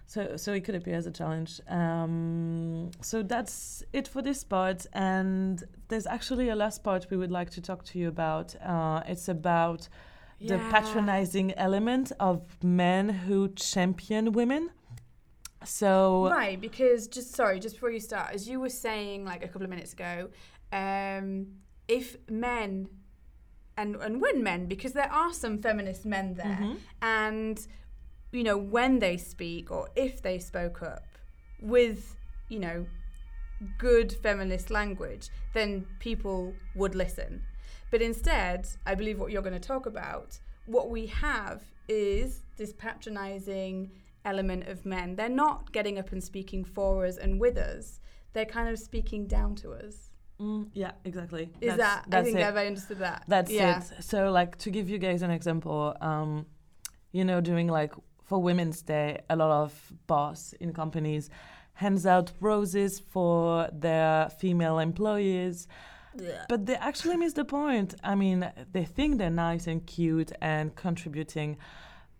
So, 0.08 0.38
so 0.38 0.54
it 0.54 0.64
could 0.64 0.74
appear 0.74 0.94
as 0.96 1.06
a 1.06 1.10
challenge. 1.10 1.60
Um, 1.68 2.90
so 3.02 3.22
that's 3.22 3.82
it 3.92 4.08
for 4.08 4.22
this 4.22 4.42
part. 4.42 4.86
And 4.94 5.62
there's 5.88 6.06
actually 6.06 6.48
a 6.48 6.56
last 6.56 6.82
part 6.82 7.06
we 7.10 7.18
would 7.18 7.30
like 7.30 7.50
to 7.50 7.60
talk 7.60 7.84
to 7.90 7.98
you 7.98 8.08
about. 8.08 8.56
Uh, 8.62 9.02
it's 9.06 9.28
about 9.28 9.88
the 10.40 10.58
patronizing 10.70 11.52
element 11.58 12.10
of 12.18 12.40
men 12.64 13.08
who 13.10 13.48
champion 13.50 14.32
women. 14.32 14.70
So, 15.64 16.30
Right, 16.30 16.58
because 16.58 17.06
just 17.08 17.34
sorry, 17.34 17.60
just 17.60 17.74
before 17.74 17.90
you 17.90 18.00
start, 18.00 18.32
as 18.32 18.48
you 18.48 18.60
were 18.60 18.70
saying 18.70 19.24
like 19.26 19.44
a 19.44 19.48
couple 19.48 19.64
of 19.64 19.70
minutes 19.70 19.92
ago, 19.92 20.30
um, 20.72 21.48
if 21.86 22.16
men 22.30 22.88
and 23.76 23.96
and 23.96 24.20
when 24.22 24.42
men, 24.42 24.66
because 24.66 24.92
there 24.92 25.12
are 25.12 25.32
some 25.34 25.58
feminist 25.58 26.06
men 26.06 26.34
there, 26.34 26.58
Mhm. 26.62 26.76
and 27.02 27.66
you 28.32 28.44
know 28.44 28.58
when 28.58 28.98
they 28.98 29.16
speak 29.16 29.70
or 29.70 29.88
if 29.96 30.22
they 30.22 30.38
spoke 30.38 30.82
up 30.82 31.04
with 31.60 32.16
you 32.48 32.58
know 32.58 32.86
good 33.78 34.12
feminist 34.12 34.70
language, 34.70 35.30
then 35.54 35.86
people 35.98 36.54
would 36.74 36.94
listen. 36.94 37.42
But 37.90 38.02
instead, 38.02 38.68
I 38.86 38.94
believe 38.94 39.18
what 39.18 39.32
you're 39.32 39.42
going 39.42 39.60
to 39.60 39.68
talk 39.68 39.86
about, 39.86 40.38
what 40.66 40.90
we 40.90 41.06
have 41.06 41.62
is 41.88 42.42
this 42.56 42.72
patronizing 42.72 43.90
element 44.24 44.68
of 44.68 44.84
men. 44.84 45.16
They're 45.16 45.28
not 45.28 45.72
getting 45.72 45.98
up 45.98 46.12
and 46.12 46.22
speaking 46.22 46.64
for 46.64 47.06
us 47.06 47.16
and 47.16 47.40
with 47.40 47.56
us. 47.56 48.00
They're 48.34 48.44
kind 48.44 48.68
of 48.68 48.78
speaking 48.78 49.26
down 49.26 49.54
to 49.56 49.72
us. 49.72 50.10
Mm, 50.38 50.68
yeah, 50.72 50.92
exactly. 51.04 51.50
Is 51.60 51.76
That's- 51.76 52.04
that? 52.06 52.16
I 52.16 52.22
think 52.22 52.36
it. 52.36 52.44
I've 52.44 52.56
understood 52.56 52.98
that. 52.98 53.24
That's 53.26 53.50
yeah. 53.50 53.80
it. 53.80 54.04
So, 54.04 54.30
like, 54.30 54.56
to 54.58 54.70
give 54.70 54.88
you 54.88 54.98
guys 54.98 55.22
an 55.22 55.30
example, 55.30 55.96
um, 56.00 56.46
you 57.10 57.24
know, 57.24 57.40
doing 57.40 57.66
like 57.66 57.92
for 58.28 58.40
Women's 58.42 58.82
Day, 58.82 59.20
a 59.30 59.36
lot 59.36 59.50
of 59.50 59.92
boss 60.06 60.52
in 60.60 60.72
companies 60.72 61.30
hands 61.72 62.04
out 62.06 62.32
roses 62.40 62.98
for 62.98 63.68
their 63.72 64.28
female 64.40 64.78
employees, 64.80 65.68
but 66.48 66.66
they 66.66 66.74
actually 66.74 67.16
miss 67.16 67.32
the 67.34 67.44
point. 67.44 67.94
I 68.02 68.16
mean, 68.16 68.50
they 68.72 68.84
think 68.84 69.18
they're 69.18 69.30
nice 69.30 69.66
and 69.68 69.86
cute 69.86 70.32
and 70.42 70.74
contributing, 70.74 71.56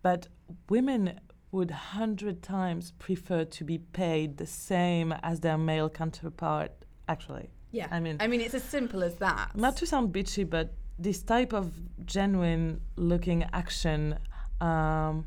but 0.01 0.29
women 0.71 1.18
would 1.51 1.71
hundred 1.73 2.42
times 2.42 2.92
prefer 2.99 3.44
to 3.44 3.64
be 3.64 3.79
paid 3.79 4.37
the 4.38 4.47
same 4.47 5.12
as 5.23 5.40
their 5.40 5.59
male 5.59 5.90
counterpart. 5.90 6.71
Actually, 7.09 7.51
Yeah. 7.73 7.88
I 7.90 7.99
mean, 8.01 8.16
I 8.21 8.29
mean, 8.29 8.40
it's 8.40 8.55
as 8.55 8.62
simple 8.62 9.03
as 9.03 9.14
that. 9.16 9.57
not 9.57 9.77
to 9.79 9.87
sound 9.87 10.12
bitchy, 10.14 10.49
but 10.49 10.73
this 10.99 11.23
type 11.23 11.53
of 11.53 11.73
genuine 12.05 12.81
looking 12.97 13.44
action, 13.53 14.18
um, 14.61 15.25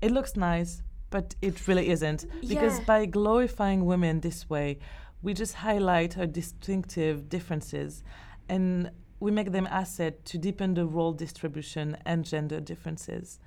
it 0.00 0.10
looks 0.10 0.36
nice, 0.36 0.82
but 1.10 1.34
it 1.42 1.66
really 1.68 1.88
isn't. 1.88 2.26
Because 2.48 2.78
Yeah. 2.78 2.84
by 2.84 3.06
glorifying 3.06 3.84
women 3.84 4.20
this 4.20 4.48
way, 4.50 4.78
we 5.22 5.34
just 5.34 5.54
highlight 5.54 6.18
our 6.18 6.26
distinctive 6.26 7.28
differences 7.28 8.02
and 8.48 8.90
we 9.18 9.30
make 9.30 9.50
them 9.52 9.66
asset 9.70 10.24
to 10.26 10.38
deepen 10.38 10.74
the 10.74 10.86
role 10.86 11.12
distribution 11.12 11.96
and 12.04 12.24
gender 12.24 12.60
differences. 12.60 13.40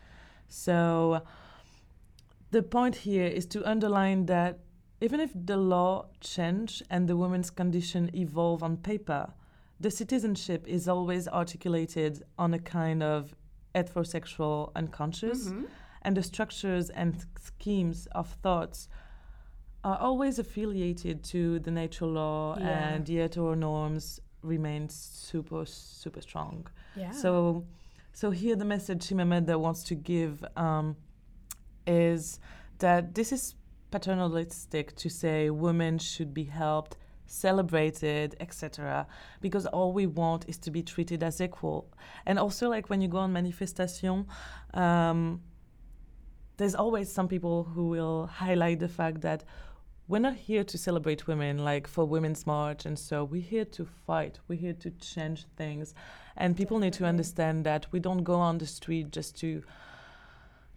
So 0.48 1.22
the 2.52 2.64
point 2.64 2.96
here 2.98 3.28
is 3.28 3.46
to 3.48 3.64
underline 3.70 4.26
that 4.26 4.60
even 5.02 5.20
if 5.20 5.32
the 5.36 5.56
law 5.58 6.08
change 6.20 6.84
and 6.90 7.08
the 7.08 7.16
woman's 7.16 7.52
condition 7.52 8.10
evolve 8.16 8.64
on 8.64 8.78
paper, 8.78 9.32
the 9.80 9.92
citizenship 9.92 10.68
is 10.68 10.88
always 10.90 11.28
articulated 11.28 12.24
on 12.38 12.54
a 12.54 12.60
kind 12.60 13.02
of 13.04 13.34
heterosexual 13.76 14.72
unconscious, 14.76 15.50
Mhm. 15.50 15.68
And 16.02 16.16
the 16.16 16.24
structures 16.24 16.90
and 16.90 17.26
schemes 17.40 18.08
of 18.14 18.28
thoughts 18.42 18.88
are 19.84 19.98
always 19.98 20.40
affiliated 20.40 21.24
to 21.24 21.60
the 21.60 21.72
natural 21.72 22.12
law, 22.12 22.58
Yeah. 22.58 22.90
and 22.94 23.08
yet 23.10 23.38
our 23.38 23.56
norms 23.56 24.20
remain 24.42 24.90
super, 24.90 25.66
super 25.66 26.22
strong. 26.22 26.68
Yeah. 26.96 27.12
So, 27.12 27.66
so 28.14 28.32
here 28.32 28.56
the 28.56 28.66
message 28.66 29.08
Chimamanda 29.08 29.58
wants 29.60 29.84
to 29.86 29.96
give 29.96 30.44
um, 30.56 30.96
is 31.88 32.40
that 32.80 33.16
this 33.16 33.32
is 33.32 33.56
paternalistic 33.92 34.96
to 34.96 35.10
say 35.10 35.50
women 35.50 35.98
should 35.98 36.34
be 36.34 36.44
helped, 36.46 36.98
celebrated, 37.26 38.36
etc. 38.40 39.08
Because 39.42 39.66
all 39.66 39.94
we 39.94 40.08
want 40.08 40.46
is 40.48 40.58
to 40.60 40.72
be 40.72 40.84
treated 40.84 41.24
as 41.24 41.42
equal. 41.42 41.92
And 42.26 42.38
also, 42.40 42.70
like 42.70 42.90
when 42.90 43.02
you 43.02 43.08
go 43.08 43.18
on 43.20 43.34
manifestation, 43.34 44.26
um, 44.74 45.42
there's 46.60 46.76
always 46.76 47.12
some 47.12 47.28
people 47.28 47.64
who 47.64 47.88
will 47.88 48.28
highlight 48.28 48.80
the 48.80 48.88
fact 48.88 49.22
that 49.22 49.46
we're 50.10 50.20
not 50.20 50.36
here 50.36 50.64
to 50.64 50.78
celebrate 50.78 51.26
women 51.26 51.58
like 51.58 51.88
for 51.88 52.04
women's 52.04 52.46
march 52.46 52.86
and 52.86 53.00
so 53.00 53.24
we're 53.24 53.42
here 53.42 53.64
to 53.64 53.86
fight 54.06 54.40
we're 54.50 54.60
here 54.60 54.74
to 54.74 54.92
change 54.92 55.46
things 55.56 55.94
and 56.36 56.58
people 56.58 56.78
need 56.78 56.92
to 56.92 57.06
understand 57.06 57.66
that 57.66 57.88
we 57.92 58.00
don't 58.00 58.24
go 58.24 58.36
on 58.36 58.58
the 58.58 58.68
street 58.68 59.10
just 59.10 59.38
to 59.40 59.64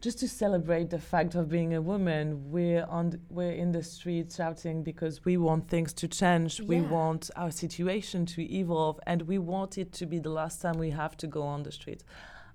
just 0.00 0.18
to 0.18 0.28
celebrate 0.28 0.90
the 0.90 0.98
fact 0.98 1.36
of 1.36 1.48
being 1.48 1.74
a 1.74 1.80
woman, 1.80 2.50
we're 2.50 2.84
on 2.86 3.20
we're 3.30 3.52
in 3.52 3.70
the 3.70 3.84
street 3.84 4.32
shouting 4.36 4.82
because 4.82 5.24
we 5.24 5.36
want 5.36 5.68
things 5.68 5.92
to 5.92 6.08
change. 6.08 6.60
We 6.60 6.80
want 6.80 7.30
our 7.36 7.52
situation 7.52 8.26
to 8.26 8.42
evolve, 8.42 8.98
and 9.06 9.22
we 9.22 9.38
want 9.38 9.78
it 9.78 9.92
to 9.92 10.06
be 10.06 10.18
the 10.18 10.28
last 10.28 10.60
time 10.60 10.76
we 10.76 10.90
have 10.90 11.16
to 11.18 11.28
go 11.28 11.42
on 11.42 11.62
the 11.62 11.70
street. 11.70 12.02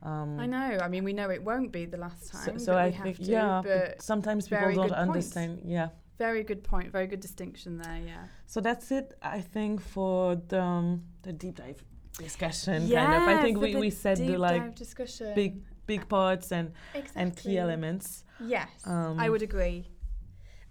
Um, 0.04 0.40
I 0.40 0.46
know. 0.46 0.78
I 0.82 0.88
mean, 0.88 1.04
we 1.04 1.14
know 1.14 1.30
it 1.30 1.44
won't 1.44 1.72
be 1.72 1.86
the 1.86 1.98
last 1.98 2.32
time. 2.32 2.60
so 2.60 2.72
that 2.74 2.80
I 2.80 2.88
we 2.88 2.94
have 2.94 3.04
think 3.04 3.18
to, 3.18 3.24
yeah, 3.24 3.62
but 3.64 4.02
sometimes 4.02 4.48
people 4.48 4.66
don't 4.74 4.76
good 4.76 4.90
point. 4.90 4.94
understand. 5.10 5.62
Yeah. 5.66 5.90
very 6.18 6.44
good 6.44 6.64
point. 6.64 6.92
Very 6.92 7.08
good 7.08 7.20
distinction 7.20 7.78
there. 7.78 8.00
Yeah. 8.06 8.24
So 8.48 8.62
that's 8.62 8.92
it, 8.92 9.14
I 9.22 9.42
think, 9.42 9.82
for 9.82 10.36
the, 10.36 10.62
um, 10.62 11.04
the 11.24 11.34
deep 11.34 11.56
dive 11.56 11.84
discussion. 12.18 12.88
yeah. 12.88 13.06
kind 13.06 13.24
of. 13.24 13.30
I 13.30 13.42
think 13.44 13.60
we, 13.60 13.76
we 13.76 13.90
said 13.90 14.18
the 14.18 14.38
like 14.38 14.76
discussion. 14.76 15.34
big 15.36 15.62
big 15.88 16.08
parts 16.10 16.52
and 16.52 16.74
exactly. 16.94 17.22
and 17.22 17.36
key 17.38 17.58
elements. 17.58 18.24
Yes, 18.40 18.70
Um, 18.86 19.20
I 19.20 19.30
would 19.30 19.42
agree. 19.42 19.90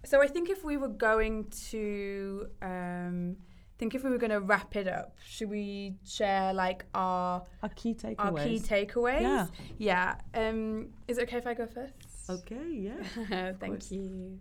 So 0.05 0.21
I 0.21 0.27
think 0.27 0.49
if 0.49 0.63
we 0.63 0.77
were 0.77 0.87
going 1.09 1.49
to, 1.71 2.47
um, 2.61 3.35
think 3.77 3.95
if 3.95 4.03
we 4.03 4.09
were 4.09 4.17
going 4.17 4.31
to 4.31 4.39
wrap 4.39 4.75
it 4.75 4.87
up, 4.87 5.15
should 5.25 5.49
we 5.49 5.95
share 6.05 6.53
like 6.53 6.85
our 6.93 7.43
Our 7.63 7.69
key 7.69 7.93
takeaways. 7.93 8.15
our 8.19 8.33
key 8.33 8.59
takeaways? 8.59 9.21
Yeah. 9.21 9.47
Yeah. 9.77 10.15
Um, 10.33 10.89
is 11.07 11.17
it 11.17 11.23
okay 11.23 11.37
if 11.37 11.47
I 11.47 11.53
go 11.53 11.67
first? 11.67 11.93
Okay. 12.29 12.69
Yeah. 12.71 13.53
Thank 13.59 13.59
course. 13.59 13.91
you. 13.91 14.39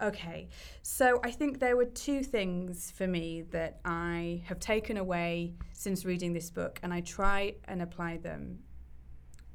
Okay, 0.00 0.48
so 0.82 1.18
I 1.24 1.32
think 1.32 1.58
there 1.58 1.76
were 1.76 1.84
two 1.84 2.22
things 2.22 2.92
for 2.92 3.08
me 3.08 3.42
that 3.50 3.80
I 3.84 4.42
have 4.46 4.60
taken 4.60 4.96
away 4.96 5.54
since 5.72 6.04
reading 6.04 6.32
this 6.32 6.50
book, 6.50 6.78
and 6.84 6.94
I 6.94 7.00
try 7.00 7.54
and 7.64 7.82
apply 7.82 8.18
them 8.18 8.60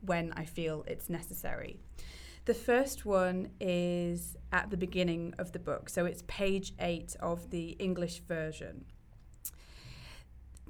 when 0.01 0.33
I 0.33 0.43
feel 0.43 0.83
it's 0.85 1.09
necessary. 1.09 1.79
The 2.43 2.53
first 2.53 3.05
one 3.05 3.51
is 3.61 4.35
at 4.51 4.69
the 4.69 4.75
beginning 4.75 5.33
of 5.37 5.53
the 5.53 5.59
book, 5.59 5.87
so 5.87 6.05
it's 6.05 6.23
page 6.27 6.73
eight 6.79 7.15
of 7.21 7.49
the 7.51 7.69
English 7.79 8.19
version. 8.27 8.83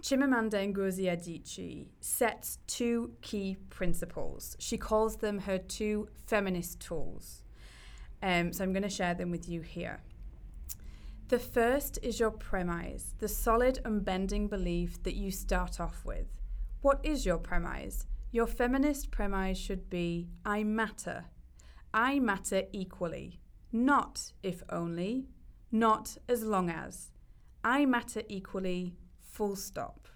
Chimamanda 0.03 0.59
Ngozi 0.73 1.05
Adichie 1.05 1.87
sets 2.01 2.57
two 2.67 3.13
key 3.21 3.55
principles. 3.69 4.57
She 4.59 4.77
calls 4.77 5.15
them 5.15 5.39
her 5.39 5.57
two 5.57 6.09
feminist 6.27 6.81
tools. 6.81 7.41
Um, 8.21 8.51
so 8.51 8.65
I'm 8.65 8.73
going 8.73 8.83
to 8.83 8.89
share 8.89 9.13
them 9.13 9.31
with 9.31 9.47
you 9.47 9.61
here. 9.61 10.01
The 11.29 11.39
first 11.39 11.99
is 12.03 12.19
your 12.19 12.31
premise, 12.31 13.15
the 13.19 13.29
solid, 13.29 13.79
unbending 13.85 14.49
belief 14.49 15.01
that 15.03 15.15
you 15.15 15.31
start 15.31 15.79
off 15.79 16.03
with. 16.03 16.27
What 16.81 16.99
is 17.01 17.25
your 17.25 17.37
premise? 17.37 18.05
Your 18.29 18.45
feminist 18.47 19.09
premise 19.09 19.57
should 19.57 19.89
be 19.89 20.27
I 20.43 20.65
matter. 20.65 21.27
I 21.93 22.19
matter 22.19 22.63
equally. 22.73 23.39
Not 23.71 24.33
if 24.43 24.63
only, 24.69 25.29
not 25.71 26.17
as 26.27 26.43
long 26.43 26.69
as. 26.69 27.11
I 27.63 27.85
matter 27.85 28.23
equally, 28.27 28.97
full 29.33 29.55
stop. 29.55 30.07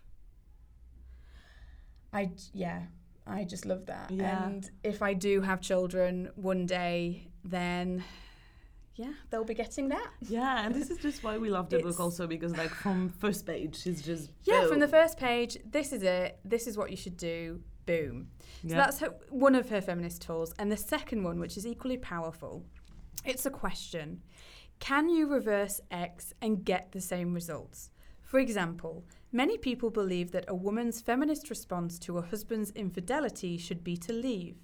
I 2.13 2.32
yeah, 2.53 2.84
I 3.25 3.43
just 3.43 3.65
love 3.65 3.86
that. 3.88 4.12
Yeah. 4.12 4.45
And 4.45 4.69
if 4.84 5.01
I 5.01 5.13
do 5.13 5.41
have 5.41 5.60
children 5.60 6.30
one 6.36 6.65
day, 6.65 7.27
then 7.43 8.03
yeah, 8.95 9.13
they'll 9.30 9.43
be 9.43 9.53
getting 9.53 9.89
that. 9.89 10.10
Yeah, 10.21 10.65
and 10.65 10.73
this 10.73 10.89
is 10.89 10.97
just 10.99 11.23
why 11.23 11.38
we 11.38 11.49
love 11.49 11.69
the 11.69 11.80
book 11.80 11.99
also 11.99 12.27
because 12.27 12.56
like 12.56 12.69
from 12.71 13.10
first 13.10 13.45
page 13.45 13.75
she's 13.82 14.01
just 14.01 14.32
Yeah, 14.43 14.67
from 14.67 14.80
the 14.80 14.88
first 14.88 15.17
page, 15.17 15.58
this 15.69 15.91
is 15.91 16.03
it. 16.03 16.39
This 16.45 16.67
is 16.67 16.77
what 16.77 16.89
you 16.91 16.97
should 16.97 17.17
do. 17.17 17.62
Boom. 17.86 18.30
So 18.63 18.69
Yeah. 18.69 18.77
that's 18.77 18.99
her, 18.99 19.10
one 19.30 19.56
of 19.56 19.69
her 19.69 19.82
feminist 19.82 20.21
tools. 20.21 20.53
And 20.60 20.71
the 20.71 20.77
second 20.77 21.23
one, 21.23 21.39
which 21.39 21.58
is 21.58 21.65
equally 21.65 21.97
powerful, 21.97 22.65
it's 23.25 23.45
a 23.45 23.49
question 23.51 24.21
Can 24.80 25.10
you 25.10 25.27
reverse 25.27 25.82
X 25.91 26.34
and 26.41 26.63
get 26.63 26.91
the 26.91 27.01
same 27.01 27.34
results? 27.34 27.89
For 28.27 28.39
example, 28.39 29.05
many 29.31 29.57
people 29.57 29.89
believe 29.89 30.31
that 30.31 30.43
a 30.49 30.53
woman's 30.53 30.99
feminist 30.99 31.49
response 31.49 31.97
to 31.99 32.17
a 32.17 32.21
husband's 32.21 32.71
infidelity 32.71 33.57
should 33.57 33.85
be 33.85 33.95
to 33.95 34.11
leave. 34.11 34.57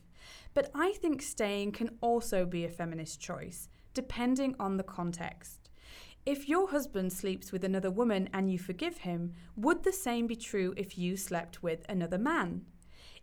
But 0.54 0.70
I 0.76 0.92
think 0.92 1.22
staying 1.22 1.72
can 1.72 1.98
also 2.02 2.46
be 2.46 2.66
a 2.66 2.70
feminist 2.70 3.22
choice, 3.22 3.70
depending 3.94 4.54
on 4.60 4.76
the 4.76 4.84
context. 4.84 5.70
If 6.26 6.50
your 6.50 6.72
husband 6.72 7.14
sleeps 7.14 7.54
with 7.54 7.64
another 7.64 7.90
woman 7.90 8.28
and 8.34 8.52
you 8.52 8.60
forgive 8.60 8.98
him, 8.98 9.32
would 9.56 9.84
the 9.84 9.94
same 9.94 10.28
be 10.28 10.36
true 10.36 10.74
if 10.76 10.98
you 10.98 11.16
slept 11.16 11.64
with 11.64 11.86
another 11.88 12.18
man? 12.18 12.66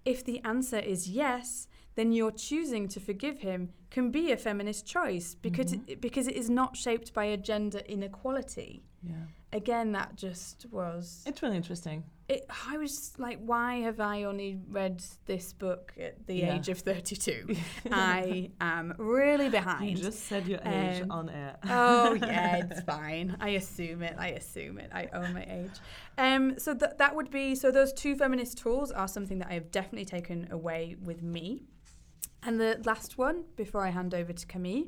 If 0.06 0.24
the 0.24 0.40
answer 0.42 0.78
is 0.78 1.06
yes, 1.06 1.68
then 1.96 2.12
your 2.12 2.30
choosing 2.30 2.88
to 2.88 2.98
forgive 3.00 3.40
him 3.40 3.74
can 3.90 4.10
be 4.10 4.32
a 4.32 4.38
feminist 4.38 4.86
choice 4.86 5.34
because 5.34 5.74
mm-hmm. 5.74 5.84
it, 5.86 6.00
because 6.00 6.26
it 6.26 6.36
is 6.36 6.48
not 6.48 6.78
shaped 6.78 7.12
by 7.12 7.26
a 7.26 7.36
gender 7.36 7.80
inequality. 7.80 8.84
yeah. 9.02 9.26
Again, 9.52 9.92
that 9.92 10.14
just 10.14 10.66
was. 10.70 11.24
It's 11.26 11.42
really 11.42 11.56
interesting. 11.56 12.04
It, 12.28 12.46
I 12.68 12.78
was 12.78 13.12
like, 13.18 13.40
why 13.44 13.80
have 13.80 13.98
I 13.98 14.22
only 14.22 14.60
read 14.68 15.02
this 15.26 15.52
book 15.52 15.92
at 15.98 16.24
the 16.28 16.34
Yeah. 16.36 16.54
age 16.54 16.68
of 16.68 16.78
32? 16.78 17.56
I 17.90 18.50
am 18.60 18.94
really 18.98 19.48
behind. 19.48 19.90
You 19.98 20.04
just 20.04 20.26
said 20.26 20.46
your 20.46 20.60
age 20.64 21.02
Um, 21.02 21.10
on 21.10 21.28
air. 21.30 21.56
oh 21.68 22.12
yeah, 22.14 22.56
it's 22.70 22.80
fine. 22.82 23.36
I 23.40 23.48
assume 23.50 24.04
it. 24.04 24.14
I 24.16 24.28
assume 24.28 24.78
it. 24.78 24.90
I 24.94 25.08
own 25.12 25.34
my 25.34 25.44
age. 25.48 25.72
Um, 26.16 26.56
so 26.58 26.72
that 26.74 26.98
that 26.98 27.16
would 27.16 27.32
be 27.32 27.56
so. 27.56 27.72
Those 27.72 27.92
two 27.92 28.14
feminist 28.14 28.58
tools 28.58 28.92
are 28.92 29.08
something 29.08 29.38
that 29.40 29.48
I 29.48 29.54
have 29.54 29.72
definitely 29.72 30.04
taken 30.04 30.46
away 30.52 30.94
with 31.02 31.22
me. 31.24 31.64
And 32.44 32.60
the 32.60 32.80
last 32.84 33.18
one, 33.18 33.42
before 33.56 33.84
I 33.84 33.90
hand 33.90 34.14
over 34.14 34.32
to 34.32 34.46
Camille, 34.46 34.84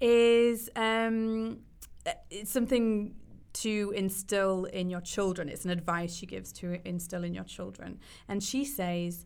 is 0.00 0.68
um, 0.76 1.60
uh, 2.06 2.12
it's 2.30 2.50
something 2.50 3.14
to 3.62 3.92
instill 3.96 4.64
in 4.66 4.90
your 4.90 5.00
children. 5.00 5.48
It's 5.48 5.64
an 5.64 5.70
advice 5.70 6.14
she 6.14 6.26
gives 6.26 6.52
to 6.54 6.78
instill 6.86 7.24
in 7.24 7.34
your 7.34 7.44
children, 7.44 7.98
and 8.28 8.42
she 8.42 8.64
says. 8.64 9.24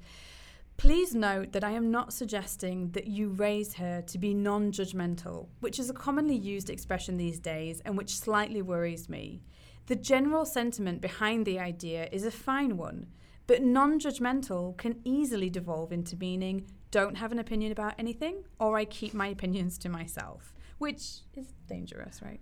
Please 0.77 1.15
note 1.15 1.53
that 1.53 1.63
I 1.63 1.73
am 1.73 1.91
not 1.91 2.11
suggesting 2.11 2.93
that 2.93 3.07
you 3.07 3.29
raise 3.29 3.75
her 3.75 4.01
to 4.01 4.17
be 4.17 4.33
non 4.33 4.73
judgmental, 4.73 5.49
which 5.61 5.79
is 5.79 5.91
a 5.91 5.93
commonly 5.93 6.37
used 6.37 6.71
expression 6.71 7.19
these 7.19 7.39
days 7.39 7.83
and 7.85 7.99
which 7.99 8.17
slightly 8.17 8.63
worries 8.63 9.07
me. 9.07 9.43
The 9.89 9.97
general 9.97 10.47
sentiment 10.47 11.03
behind 11.03 11.45
the 11.45 11.59
idea 11.59 12.09
is 12.11 12.25
a 12.25 12.31
fine 12.31 12.79
one, 12.79 13.09
but 13.47 13.63
non 13.63 13.99
judgmental 13.99 14.75
can 14.79 15.01
easily 15.05 15.51
devolve 15.51 15.93
into 15.93 16.17
meaning 16.17 16.65
don't 16.91 17.17
have 17.17 17.31
an 17.31 17.39
opinion 17.39 17.73
about 17.73 17.95
anything 17.99 18.45
or 18.59 18.77
I 18.79 18.85
keep 18.85 19.15
my 19.15 19.29
opinions 19.29 19.79
to 19.79 19.89
myself, 19.89 20.55
which 20.81 21.21
is 21.35 21.53
dangerous, 21.69 22.23
right? 22.23 22.41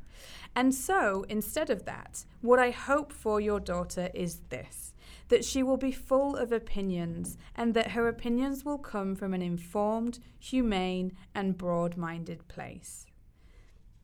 And 0.55 0.73
so, 0.73 1.27
instead 1.29 1.71
of 1.71 1.85
that, 1.87 2.25
what 2.41 2.61
I 2.61 2.71
hope 2.71 3.13
for 3.13 3.41
your 3.41 3.59
daughter 3.59 4.11
is 4.15 4.41
this 4.49 4.95
that 5.29 5.45
she 5.45 5.63
will 5.63 5.77
be 5.77 5.93
full 5.93 6.37
of 6.37 6.53
opinions 6.53 7.37
and 7.55 7.75
that 7.75 7.91
her 7.91 8.09
opinions 8.09 8.65
will 8.65 8.79
come 8.79 9.15
from 9.15 9.35
an 9.35 9.43
informed, 9.43 10.19
humane, 10.39 11.13
and 11.35 11.59
broad 11.59 11.97
minded 11.99 12.47
place. 12.49 13.07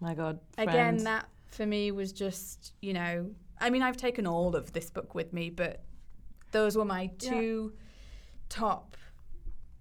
My 0.00 0.14
God. 0.14 0.38
Again, 0.58 0.98
that 1.04 1.28
for 1.46 1.64
me 1.64 1.92
was 1.92 2.12
just, 2.12 2.74
you 2.82 2.92
know, 2.92 3.30
I 3.58 3.70
mean, 3.70 3.80
I've 3.82 3.96
taken 3.96 4.26
all 4.26 4.54
of 4.54 4.72
this 4.72 4.90
book 4.90 5.14
with 5.14 5.32
me, 5.32 5.48
but 5.48 5.82
those 6.50 6.76
were 6.76 6.84
my 6.84 7.10
Yeah. 7.20 7.30
two 7.30 7.72
top 8.50 8.96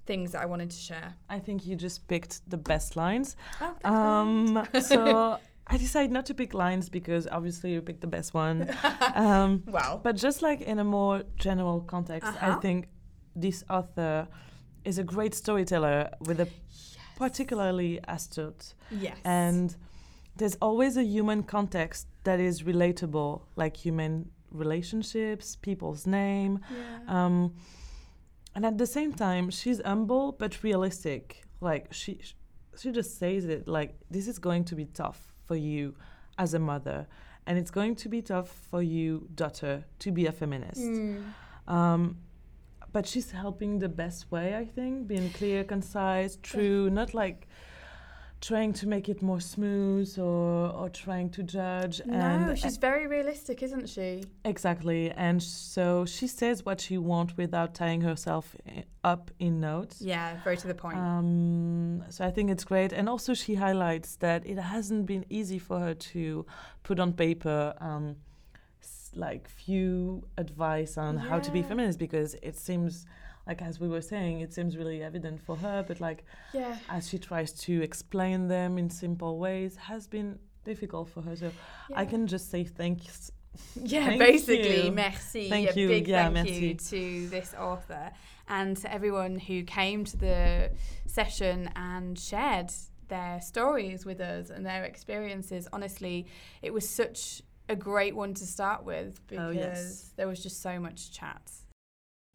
things 0.05 0.31
that 0.33 0.41
I 0.41 0.45
wanted 0.45 0.69
to 0.71 0.77
share. 0.77 1.13
I 1.29 1.39
think 1.39 1.65
you 1.65 1.75
just 1.75 2.07
picked 2.07 2.41
the 2.49 2.57
best 2.57 2.95
lines. 2.95 3.35
Oh, 3.61 3.75
Um, 3.89 4.67
so 4.81 5.37
I 5.67 5.77
decided 5.77 6.11
not 6.11 6.25
to 6.25 6.33
pick 6.33 6.53
lines 6.53 6.89
because 6.89 7.27
obviously 7.27 7.71
you 7.73 7.81
picked 7.81 8.01
the 8.01 8.07
best 8.17 8.33
one. 8.33 8.69
Um, 9.15 9.63
well, 9.67 9.99
but 10.03 10.15
just 10.15 10.41
like 10.41 10.61
in 10.61 10.79
a 10.79 10.83
more 10.83 11.23
general 11.37 11.81
context, 11.81 12.27
I 12.41 12.49
Uh-huh. 12.49 12.59
think 12.59 12.87
this 13.35 13.63
author 13.69 14.27
is 14.83 14.97
a 14.97 15.03
great 15.03 15.33
storyteller 15.35 16.09
with 16.27 16.39
a 16.41 16.47
particularly 17.15 17.99
astute 18.07 18.73
yes. 18.91 19.17
and 19.23 19.75
there's 20.35 20.55
always 20.61 20.97
a 20.97 21.03
human 21.03 21.43
context 21.43 22.07
that 22.23 22.39
is 22.39 22.63
relatable, 22.63 23.41
like 23.55 23.77
human 23.77 24.31
relationships, 24.51 25.55
people's 25.55 26.07
name, 26.07 26.59
yeah. 26.71 27.25
um, 27.25 27.53
and 28.55 28.65
at 28.65 28.77
the 28.77 28.85
same 28.87 29.13
time, 29.13 29.49
she's 29.49 29.81
humble 29.81 30.31
but 30.31 30.63
realistic. 30.63 31.43
Like 31.61 31.93
she, 31.93 32.19
she 32.77 32.91
just 32.91 33.17
says 33.17 33.45
it 33.45 33.67
like 33.67 33.95
this 34.09 34.27
is 34.27 34.39
going 34.39 34.65
to 34.65 34.75
be 34.75 34.85
tough 34.85 35.33
for 35.47 35.55
you 35.55 35.95
as 36.37 36.53
a 36.53 36.59
mother, 36.59 37.07
and 37.45 37.57
it's 37.57 37.71
going 37.71 37.95
to 37.95 38.09
be 38.09 38.21
tough 38.21 38.49
for 38.69 38.81
you, 38.81 39.27
daughter, 39.35 39.85
to 39.99 40.11
be 40.11 40.25
a 40.25 40.31
feminist. 40.31 40.81
Mm. 40.81 41.23
Um, 41.67 42.17
but 42.91 43.07
she's 43.07 43.31
helping 43.31 43.79
the 43.79 43.89
best 43.89 44.31
way, 44.31 44.55
I 44.55 44.65
think, 44.65 45.07
being 45.07 45.31
clear, 45.31 45.63
concise, 45.63 46.37
true, 46.43 46.89
not 46.89 47.13
like 47.13 47.47
trying 48.43 48.73
to 48.73 48.85
make 48.87 49.07
it 49.07 49.21
more 49.21 49.39
smooth 49.39 50.19
or 50.19 50.69
or 50.79 50.89
trying 50.89 51.29
to 51.29 51.41
judge 51.43 52.01
No, 52.05 52.13
and 52.15 52.59
she's 52.59 52.75
very 52.89 53.05
realistic, 53.07 53.63
isn't 53.63 53.87
she? 53.87 54.09
exactly 54.43 55.01
and 55.11 55.41
so 55.41 56.05
she 56.05 56.27
says 56.27 56.65
what 56.67 56.81
she 56.85 56.97
wants 56.97 57.37
without 57.37 57.73
tying 57.73 58.01
herself 58.01 58.45
up 59.03 59.31
in 59.39 59.53
notes 59.61 59.95
Yeah, 60.01 60.27
very 60.43 60.57
to 60.57 60.67
the 60.67 60.75
point. 60.75 60.97
um, 60.97 62.03
so 62.09 62.25
I 62.25 62.31
think 62.31 62.49
it's 62.53 62.65
great, 62.65 62.91
and 62.91 63.07
also 63.13 63.33
she 63.33 63.53
highlights 63.55 64.09
that 64.17 64.45
it 64.45 64.57
hasn't 64.75 65.05
been 65.05 65.25
easy 65.29 65.59
for 65.67 65.79
her 65.85 65.93
to 66.13 66.45
put 66.87 66.99
on 66.99 67.13
paper 67.13 67.73
um, 67.89 68.05
like 69.15 69.47
few 69.47 70.23
advice 70.37 70.97
on 70.97 71.17
how 71.29 71.39
to 71.39 71.51
be 71.51 71.61
feminist 71.61 71.97
because 71.99 72.35
it 72.41 72.55
seems 72.57 73.05
like 73.47 73.61
as 73.61 73.79
we 73.79 73.87
were 73.87 74.01
saying, 74.01 74.39
it 74.41 74.53
seems 74.53 74.77
really 74.77 75.03
evident 75.03 75.41
for 75.41 75.55
her, 75.57 75.83
but 75.87 75.99
like 75.99 76.25
yeah. 76.53 76.77
as 76.89 77.09
she 77.09 77.17
tries 77.19 77.51
to 77.53 77.81
explain 77.81 78.47
them 78.47 78.77
in 78.77 78.89
simple 78.89 79.37
ways, 79.37 79.75
has 79.75 80.07
been 80.07 80.39
difficult 80.63 81.09
for 81.09 81.21
her. 81.21 81.35
So 81.35 81.51
I 81.93 82.05
can 82.05 82.27
just 82.27 82.49
say 82.49 82.63
thanks. 82.63 83.31
Yeah, 83.75 84.05
Thank 84.07 84.19
basically, 84.19 84.85
you. 84.85 84.91
merci. 84.91 85.47
Thank 85.49 85.75
a 85.75 85.79
you. 85.79 85.87
big 85.87 86.07
Yeah, 86.07 86.23
thank 86.23 86.33
merci. 86.33 86.53
you 86.67 86.73
to 86.75 87.27
this 87.29 87.53
author 87.53 88.11
and 88.47 88.75
to 88.77 88.91
everyone 88.91 89.37
who 89.37 89.63
came 89.63 90.05
to 90.05 90.17
the 90.17 90.71
session 91.05 91.69
and 91.75 92.17
shared 92.17 92.71
their 93.09 93.39
stories 93.41 94.05
with 94.07 94.19
us 94.21 94.49
and 94.49 94.65
their 94.65 94.85
experiences. 94.85 95.67
Honestly, 95.71 96.25
it 96.63 96.73
was 96.73 96.89
such 96.89 97.43
a 97.69 97.75
great 97.75 98.15
one 98.15 98.33
to 98.33 98.45
start 98.45 98.83
with 98.83 99.19
because 99.27 99.55
Oh, 99.55 99.59
yes. 99.59 100.11
there 100.15 100.27
was 100.27 100.41
just 100.41 100.61
so 100.63 100.79
much 100.79 101.11
chat. 101.11 101.51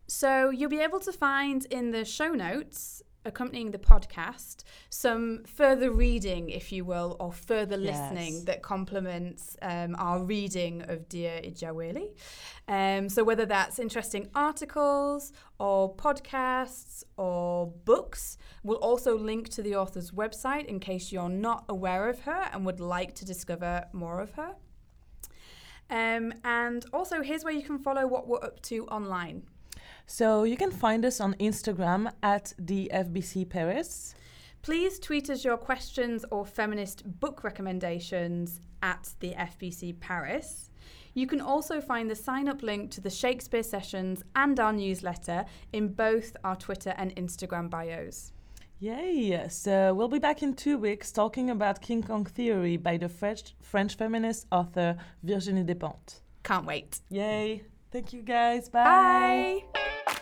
So 0.09 0.49
you'll 0.49 0.71
be 0.71 0.81
able 0.81 1.01
to 1.01 1.13
find 1.13 1.67
in 1.67 1.91
the 1.91 2.05
show 2.05 2.31
notes 2.33 3.03
accompanying 3.27 3.73
the 3.73 3.79
podcast 3.79 4.65
some 4.89 5.45
further 5.45 5.91
reading, 5.91 6.49
if 6.49 6.73
you 6.73 6.83
will, 6.85 7.15
or 7.21 7.31
further 7.31 7.77
listening 7.77 8.47
that 8.47 8.63
complements 8.63 9.55
um, 9.61 9.95
our 9.99 10.23
reading 10.23 10.83
of 10.89 11.11
Dear 11.11 11.41
Ijeawele. 11.45 12.17
Um, 12.69 13.11
so 13.11 13.23
whether 13.23 13.45
that's 13.45 13.79
interesting 13.79 14.29
articles 14.35 15.33
or 15.59 15.95
podcasts 15.95 17.05
or 17.19 17.67
books, 17.67 18.39
we'll 18.63 18.79
also 18.79 19.19
link 19.19 19.51
to 19.51 19.63
the 19.63 19.77
author's 19.77 20.11
website 20.11 20.65
in 20.65 20.81
case 20.81 21.13
you're 21.13 21.29
not 21.29 21.67
aware 21.69 22.09
of 22.09 22.21
her 22.21 22.49
and 22.53 22.65
would 22.65 22.81
like 22.81 23.15
to 23.17 23.27
discover 23.27 23.85
more 23.93 24.21
of 24.21 24.33
her. 24.33 24.55
Um, 25.91 26.33
and 26.45 26.85
also, 26.95 27.23
here's 27.23 27.45
where 27.45 27.53
you 27.53 27.63
can 27.63 27.79
follow 27.79 28.07
what 28.07 28.27
we're 28.27 28.43
up 28.43 28.63
to 28.63 28.87
online. 28.87 29.43
So 30.11 30.45
you 30.45 30.57
can 30.57 30.71
find 30.71 31.05
us 31.05 31.21
on 31.21 31.35
Instagram 31.35 32.11
at 32.23 32.55
the 32.59 32.91
FBC 32.95 33.47
Paris. 33.47 34.15
Please 34.63 34.99
tweet 34.99 35.29
us 35.29 35.45
your 35.45 35.59
questions 35.59 36.25
or 36.31 36.47
feminist 36.47 37.21
book 37.21 37.45
recommendations 37.45 38.61
at 38.83 39.11
the 39.21 39.35
FBC 39.35 40.01
Paris. 40.01 40.71
You 41.13 41.27
can 41.27 41.43
also 41.43 41.83
find 41.83 42.11
the 42.11 42.17
sign 42.17 42.49
up 42.49 42.63
link 42.63 42.91
to 42.93 43.03
the 43.03 43.11
Shakespeare 43.11 43.63
sessions 43.63 44.23
and 44.35 44.59
our 44.59 44.73
newsletter 44.73 45.45
in 45.75 45.89
both 45.89 46.35
our 46.43 46.57
Twitter 46.57 46.95
and 46.97 47.15
Instagram 47.17 47.69
bios. 47.69 48.33
Yay! 48.81 49.47
So 49.51 49.93
we'll 49.93 50.09
be 50.09 50.19
back 50.19 50.43
in 50.43 50.55
two 50.55 50.79
weeks 50.79 51.13
talking 51.13 51.51
about 51.51 51.83
King 51.83 52.03
Kong 52.03 52.25
Theory 52.25 52.79
by 52.79 52.97
the 52.97 53.11
French, 53.11 53.55
French 53.61 53.95
feminist 53.97 54.47
author 54.51 54.97
Virginie 55.23 55.65
Despentes. 55.65 56.21
Can't 56.45 56.65
wait. 56.65 57.01
Yay! 57.11 57.65
Thank 57.91 58.12
you 58.12 58.22
guys. 58.22 58.68
Bye. 58.68 59.62
Bye. 59.74 60.14